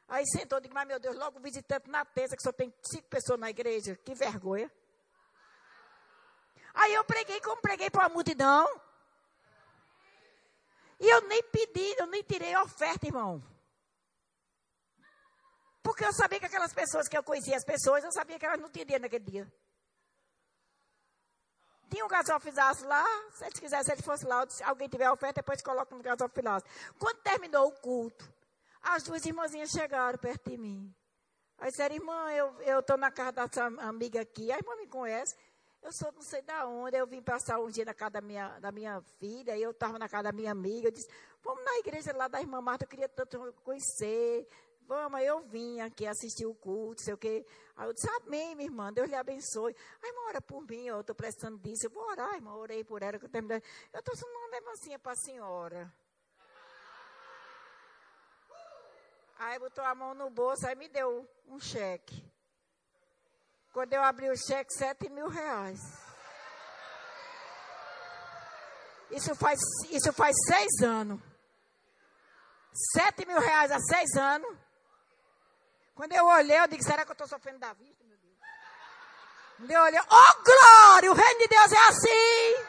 Aí 0.07 0.25
sentou, 0.29 0.61
digo, 0.61 0.73
mas 0.73 0.87
meu 0.87 1.01
Deus, 1.01 1.17
logo 1.17 1.41
visitante 1.41 1.91
na 1.91 2.05
terça, 2.05 2.37
que 2.37 2.43
só 2.43 2.53
tem 2.53 2.73
cinco 2.81 3.09
pessoas 3.09 3.41
na 3.41 3.51
igreja, 3.51 3.97
que 3.97 4.15
vergonha. 4.15 4.71
Aí 6.73 6.95
eu 6.95 7.05
preguei 7.05 7.41
como 7.41 7.61
preguei 7.61 7.91
para 7.91 8.07
a 8.07 8.09
multidão. 8.09 8.81
E 11.01 11.09
eu 11.09 11.23
nem 11.23 11.43
pedi, 11.43 11.97
eu 11.99 12.07
nem 12.07 12.23
tirei 12.23 12.57
oferta, 12.59 13.05
irmão. 13.05 13.43
Porque 15.83 16.05
eu 16.05 16.13
sabia 16.13 16.39
que 16.39 16.47
aquelas 16.47 16.73
pessoas 16.73 17.09
que 17.09 17.19
eu 17.19 17.25
conhecia, 17.25 17.57
as 17.57 17.65
pessoas, 17.65 18.05
eu 18.05 18.13
sabia 18.13 18.39
que 18.39 18.47
elas 18.47 18.61
não 18.61 18.71
dinheiro 18.71 19.03
naquele 19.03 19.25
dia. 19.25 19.53
Tinha 21.89 22.05
um 22.05 22.09
gasofilaço 22.09 22.87
lá, 22.87 23.05
se 23.33 23.45
eles 23.45 23.61
quisessem, 23.61 23.85
se 23.85 23.93
ele 23.93 24.03
fosse 24.03 24.27
lá, 24.27 24.45
se 24.49 24.63
alguém 24.63 24.89
tiver 24.89 25.11
oferta, 25.11 25.41
depois 25.41 25.63
coloca 25.63 25.95
no 25.95 26.03
gasofilaço. 26.03 26.67
Quando 26.99 27.19
terminou 27.19 27.69
o 27.69 27.73
culto, 27.73 28.29
as 28.83 29.05
duas 29.05 29.25
irmãzinhas 29.25 29.71
chegaram 29.71 30.19
perto 30.19 30.51
de 30.51 30.57
mim. 30.57 30.95
Aí 31.59 31.71
disseram, 31.71 31.95
irmã, 31.95 32.31
eu 32.33 32.81
estou 32.81 32.97
na 32.97 33.11
casa 33.11 33.33
dessa 33.33 33.65
amiga 33.65 34.21
aqui. 34.21 34.53
A 34.53 34.59
irmã 34.59 34.77
me 34.77 34.87
conhece. 34.87 35.35
Eu 35.83 35.93
sou 35.93 36.11
não 36.11 36.23
sei 36.23 36.43
da 36.43 36.67
onde, 36.67 36.97
eu 36.97 37.07
vim 37.07 37.23
passar 37.23 37.61
um 37.61 37.71
dia 37.71 37.85
na 37.85 37.95
casa 37.95 38.11
da 38.15 38.21
minha, 38.21 38.59
da 38.59 38.73
minha 38.73 39.01
filha, 39.21 39.57
e 39.57 39.63
eu 39.63 39.71
estava 39.71 39.97
na 40.01 40.09
casa 40.09 40.25
da 40.25 40.33
minha 40.33 40.51
amiga, 40.51 40.89
eu 40.89 40.91
disse, 40.91 41.09
vamos 41.45 41.65
na 41.65 41.79
igreja 41.79 42.13
lá 42.13 42.27
da 42.27 42.41
irmã 42.41 42.61
Marta, 42.61 42.85
eu 42.85 42.89
queria 42.89 43.09
tanto 43.09 43.55
conhecer. 43.63 44.49
Vamos, 44.87 45.21
eu 45.21 45.41
vim 45.41 45.81
aqui 45.81 46.07
assistir 46.07 46.47
o 46.47 46.55
culto, 46.55 47.03
sei 47.03 47.15
o 47.15 47.19
quê. 47.19 47.45
Aí 47.77 47.89
eu 47.89 47.93
disse, 47.93 48.09
amém, 48.09 48.55
minha 48.55 48.69
irmã, 48.69 48.93
Deus 48.93 49.09
lhe 49.09 49.17
abençoe. 49.17 49.75
Aí, 50.01 50.09
irmã, 50.09 50.21
ora 50.29 50.41
por 50.41 50.63
mim, 50.63 50.87
eu 50.87 51.01
estou 51.01 51.15
prestando 51.15 51.59
disso, 51.59 51.87
eu 51.87 51.91
vou 51.91 52.05
orar, 52.09 52.35
irmã, 52.35 52.55
orei 52.55 52.85
por 52.85 53.03
ela, 53.03 53.19
que 53.19 53.25
eu 53.25 53.29
terminei. 53.29 53.61
Eu 53.93 54.17
sendo 54.17 54.31
uma 54.31 54.49
lembrancinha 54.49 54.99
para 54.99 55.13
a 55.13 55.17
senhora. 55.17 55.93
Aí 59.39 59.59
botou 59.59 59.85
a 59.85 59.95
mão 59.95 60.15
no 60.15 60.31
bolso, 60.31 60.67
aí 60.67 60.77
me 60.77 60.89
deu 60.89 61.29
um 61.49 61.59
cheque. 61.59 62.25
Quando 63.73 63.93
eu 63.93 64.03
abri 64.03 64.31
o 64.31 64.37
cheque, 64.37 64.73
sete 64.73 65.11
mil 65.11 65.29
reais. 65.29 65.81
Isso 69.11 69.35
faz, 69.35 69.59
isso 69.91 70.13
faz 70.13 70.35
seis 70.47 70.81
anos. 70.83 71.21
Sete 72.95 73.27
mil 73.27 73.39
reais 73.39 73.71
há 73.71 73.79
seis 73.81 74.17
anos. 74.17 74.66
Quando 75.97 76.13
eu 76.13 76.27
olhei, 76.27 76.61
eu 76.61 76.69
disse, 76.69 76.91
será 76.91 77.07
que 77.07 77.11
eu 77.11 77.15
estou 77.15 77.27
sofrendo 77.27 77.59
da 77.59 77.73
vista, 77.73 78.05
meu 78.05 78.19
Deus? 78.19 78.37
Quando 79.57 79.71
eu 79.71 79.81
olhei, 79.81 79.99
oh 79.99 80.43
glória, 80.45 81.11
o 81.11 81.15
reino 81.15 81.39
de 81.41 81.49
Deus 81.49 81.73
é 81.73 81.89
assim. 81.89 82.67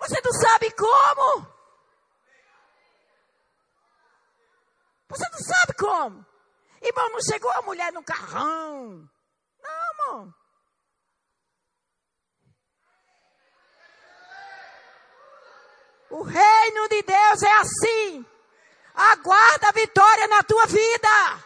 Você 0.00 0.20
não 0.22 0.32
sabe 0.34 0.70
como. 0.72 1.54
Você 5.08 5.24
não 5.30 5.38
sabe 5.38 5.72
como. 5.78 6.26
Irmão, 6.82 7.08
não 7.08 7.22
chegou 7.22 7.50
a 7.52 7.62
mulher 7.62 7.90
no 7.90 8.04
carrão. 8.04 9.08
Não, 9.62 9.90
irmão. 9.90 10.34
O 16.10 16.22
reino 16.22 16.88
de 16.90 17.02
Deus 17.02 17.42
é 17.42 17.52
assim. 17.54 18.33
Aguarda 18.94 19.68
a 19.68 19.72
vitória 19.72 20.26
na 20.28 20.42
tua 20.44 20.66
vida. 20.66 21.44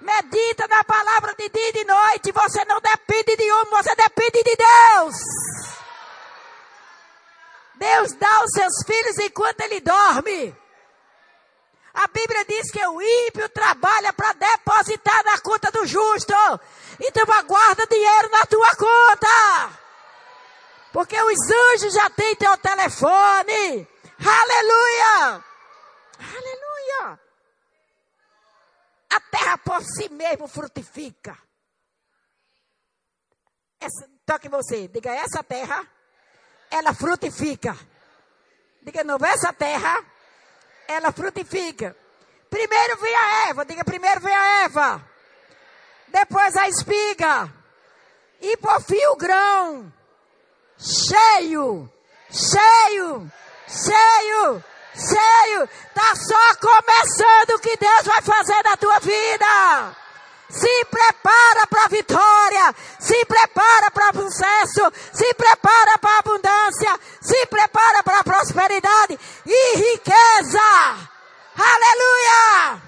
Medita 0.00 0.66
na 0.66 0.82
palavra 0.82 1.34
de 1.34 1.48
dia 1.48 1.68
e 1.68 1.72
de 1.72 1.84
noite. 1.84 2.32
Você 2.32 2.64
não 2.64 2.80
depende 2.80 3.36
de 3.36 3.50
homem, 3.52 3.70
você 3.70 3.94
depende 3.94 4.42
de 4.42 4.56
Deus. 4.56 5.16
Deus 7.76 8.12
dá 8.14 8.36
aos 8.38 8.50
seus 8.52 8.74
filhos 8.84 9.18
enquanto 9.18 9.60
ele 9.60 9.80
dorme. 9.80 10.56
A 11.94 12.06
Bíblia 12.08 12.44
diz 12.44 12.70
que 12.70 12.84
o 12.84 13.00
ímpio 13.00 13.48
trabalha 13.48 14.12
para 14.12 14.32
depositar 14.32 15.24
na 15.24 15.38
conta 15.40 15.70
do 15.70 15.86
justo. 15.86 16.34
Então 17.00 17.24
aguarda 17.34 17.86
dinheiro 17.86 18.30
na 18.30 18.46
tua 18.46 18.70
conta. 18.76 19.70
Porque 20.92 21.20
os 21.20 21.38
anjos 21.50 21.92
já 21.94 22.10
têm 22.10 22.34
teu 22.36 22.56
telefone. 22.58 23.88
Aleluia! 24.20 25.44
A 29.10 29.20
terra 29.20 29.58
por 29.78 29.84
si 29.84 30.08
mesmo 30.08 30.48
frutifica. 30.48 31.38
Essa, 33.80 34.08
toque 34.26 34.48
você, 34.48 34.88
diga 34.88 35.12
essa 35.12 35.42
terra, 35.44 35.86
ela 36.68 36.92
frutifica. 36.92 37.78
Diga 38.82 39.04
novo, 39.04 39.24
essa 39.24 39.52
terra, 39.52 40.04
ela 40.88 41.12
frutifica. 41.12 41.96
Primeiro 42.50 42.96
vem 42.96 43.14
a 43.14 43.48
Eva, 43.50 43.64
diga 43.64 43.84
primeiro 43.84 44.20
vem 44.20 44.34
a 44.34 44.64
Eva. 44.64 45.08
Depois 46.08 46.56
a 46.56 46.68
espiga. 46.68 47.52
E 48.40 48.56
por 48.56 48.82
fim 48.82 49.04
o 49.06 49.16
grão 49.16 49.92
cheio, 50.76 51.92
cheio, 52.30 53.32
cheio, 53.68 54.64
cheio. 54.94 55.68
Tá 55.94 56.14
só 56.16 56.56
começando 56.60 57.56
o 57.56 57.60
que 57.60 57.76
Deus 57.76 58.02
vai 58.04 58.22
fazer 58.22 58.62
na 58.64 58.76
tua 58.76 58.98
vida. 59.00 59.96
Se 60.50 60.84
prepara 60.86 61.66
para 61.66 61.84
a 61.84 61.88
vitória, 61.88 62.74
se 62.98 63.24
prepara 63.26 63.90
para 63.90 64.16
o 64.16 64.22
sucesso, 64.22 64.92
se 65.12 65.34
prepara 65.34 65.98
para 65.98 66.10
a 66.10 66.18
abundância, 66.20 67.00
se 67.20 67.46
prepara 67.46 68.02
para 68.02 68.20
a 68.20 68.24
prosperidade 68.24 69.18
e 69.44 69.76
riqueza. 69.76 70.58
Aleluia! 71.54 72.82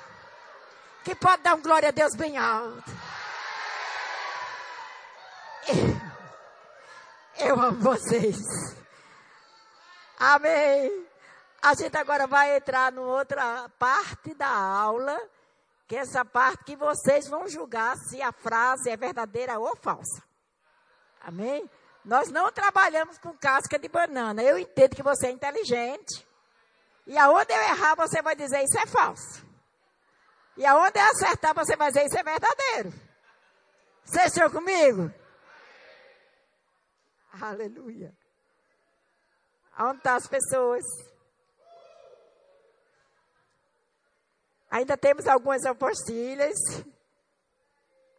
Que 1.04 1.14
pode 1.14 1.42
dar 1.42 1.54
um 1.54 1.62
glória 1.62 1.88
a 1.90 1.92
Deus 1.92 2.14
bem 2.16 2.38
alto. 2.38 2.82
Eu 7.38 7.60
amo 7.60 7.80
vocês. 7.80 8.38
Amém. 10.18 11.09
A 11.62 11.74
gente 11.74 11.96
agora 11.96 12.26
vai 12.26 12.56
entrar 12.56 12.90
numa 12.90 13.12
outra 13.12 13.68
parte 13.78 14.32
da 14.34 14.48
aula, 14.48 15.20
que 15.86 15.94
é 15.94 16.00
essa 16.00 16.24
parte 16.24 16.64
que 16.64 16.76
vocês 16.76 17.28
vão 17.28 17.46
julgar 17.46 17.96
se 17.96 18.22
a 18.22 18.32
frase 18.32 18.88
é 18.88 18.96
verdadeira 18.96 19.58
ou 19.58 19.76
falsa. 19.76 20.22
Amém? 21.20 21.68
Nós 22.02 22.30
não 22.30 22.50
trabalhamos 22.50 23.18
com 23.18 23.36
casca 23.36 23.78
de 23.78 23.88
banana. 23.88 24.42
Eu 24.42 24.58
entendo 24.58 24.96
que 24.96 25.02
você 25.02 25.26
é 25.26 25.30
inteligente. 25.30 26.26
E 27.06 27.18
aonde 27.18 27.52
eu 27.52 27.60
errar, 27.60 27.94
você 27.94 28.22
vai 28.22 28.34
dizer 28.34 28.62
isso 28.62 28.78
é 28.78 28.86
falso. 28.86 29.44
E 30.56 30.64
aonde 30.64 30.98
eu 30.98 31.04
acertar, 31.04 31.54
você 31.54 31.76
vai 31.76 31.88
dizer 31.92 32.06
isso 32.06 32.18
é 32.18 32.22
verdadeiro. 32.22 32.92
Vocês 34.04 34.26
estão 34.26 34.50
comigo? 34.50 35.12
Aleluia. 37.40 38.14
Onde 39.78 39.98
estão 39.98 40.14
as 40.14 40.26
pessoas? 40.26 41.09
Ainda 44.70 44.96
temos 44.96 45.26
algumas 45.26 45.64
apostilhas. 45.64 46.56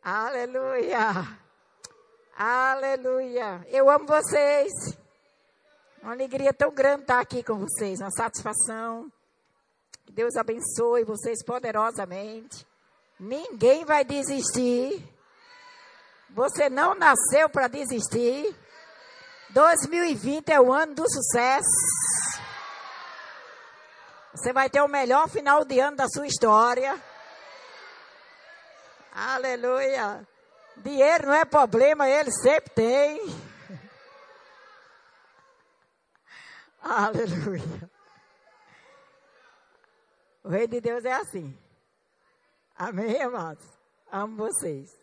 Aleluia. 0.04 1.40
Aleluia. 2.38 3.66
Eu 3.70 3.90
amo 3.90 4.06
vocês. 4.06 4.72
Uma 6.02 6.12
alegria 6.14 6.52
tão 6.52 6.72
grande 6.72 7.04
estar 7.04 7.20
aqui 7.20 7.42
com 7.44 7.56
vocês. 7.60 8.00
Uma 8.02 8.12
satisfação. 8.12 9.12
Que 10.06 10.12
Deus 10.12 10.36
abençoe 10.36 11.06
vocês 11.06 11.44
poderosamente. 11.44 12.68
Ninguém 13.20 13.86
vai 13.86 14.04
desistir. 14.04 15.08
Você 16.32 16.70
não 16.70 16.96
nasceu 16.96 17.48
para 17.50 17.68
desistir. 17.68 18.54
2020 19.52 20.50
é 20.50 20.60
o 20.60 20.74
ano 20.74 20.96
do 20.96 21.10
sucesso. 21.10 21.68
Você 24.34 24.54
vai 24.54 24.70
ter 24.70 24.82
o 24.82 24.88
melhor 24.88 25.28
final 25.28 25.66
de 25.66 25.80
ano 25.80 25.98
da 25.98 26.08
sua 26.08 26.26
história. 26.26 26.98
Aleluia. 29.12 30.26
Dinheiro 30.78 31.28
não 31.28 31.34
é 31.34 31.44
problema, 31.44 32.08
ele 32.08 32.32
sempre 32.32 32.74
tem. 32.74 33.20
Aleluia. 36.82 37.90
O 40.44 40.50
rei 40.50 40.68
de 40.68 40.80
Deus 40.80 41.06
é 41.06 41.14
assim. 41.14 41.58
Amém, 42.76 43.22
amados? 43.22 43.64
Amo 44.12 44.38
vocês. 44.38 45.01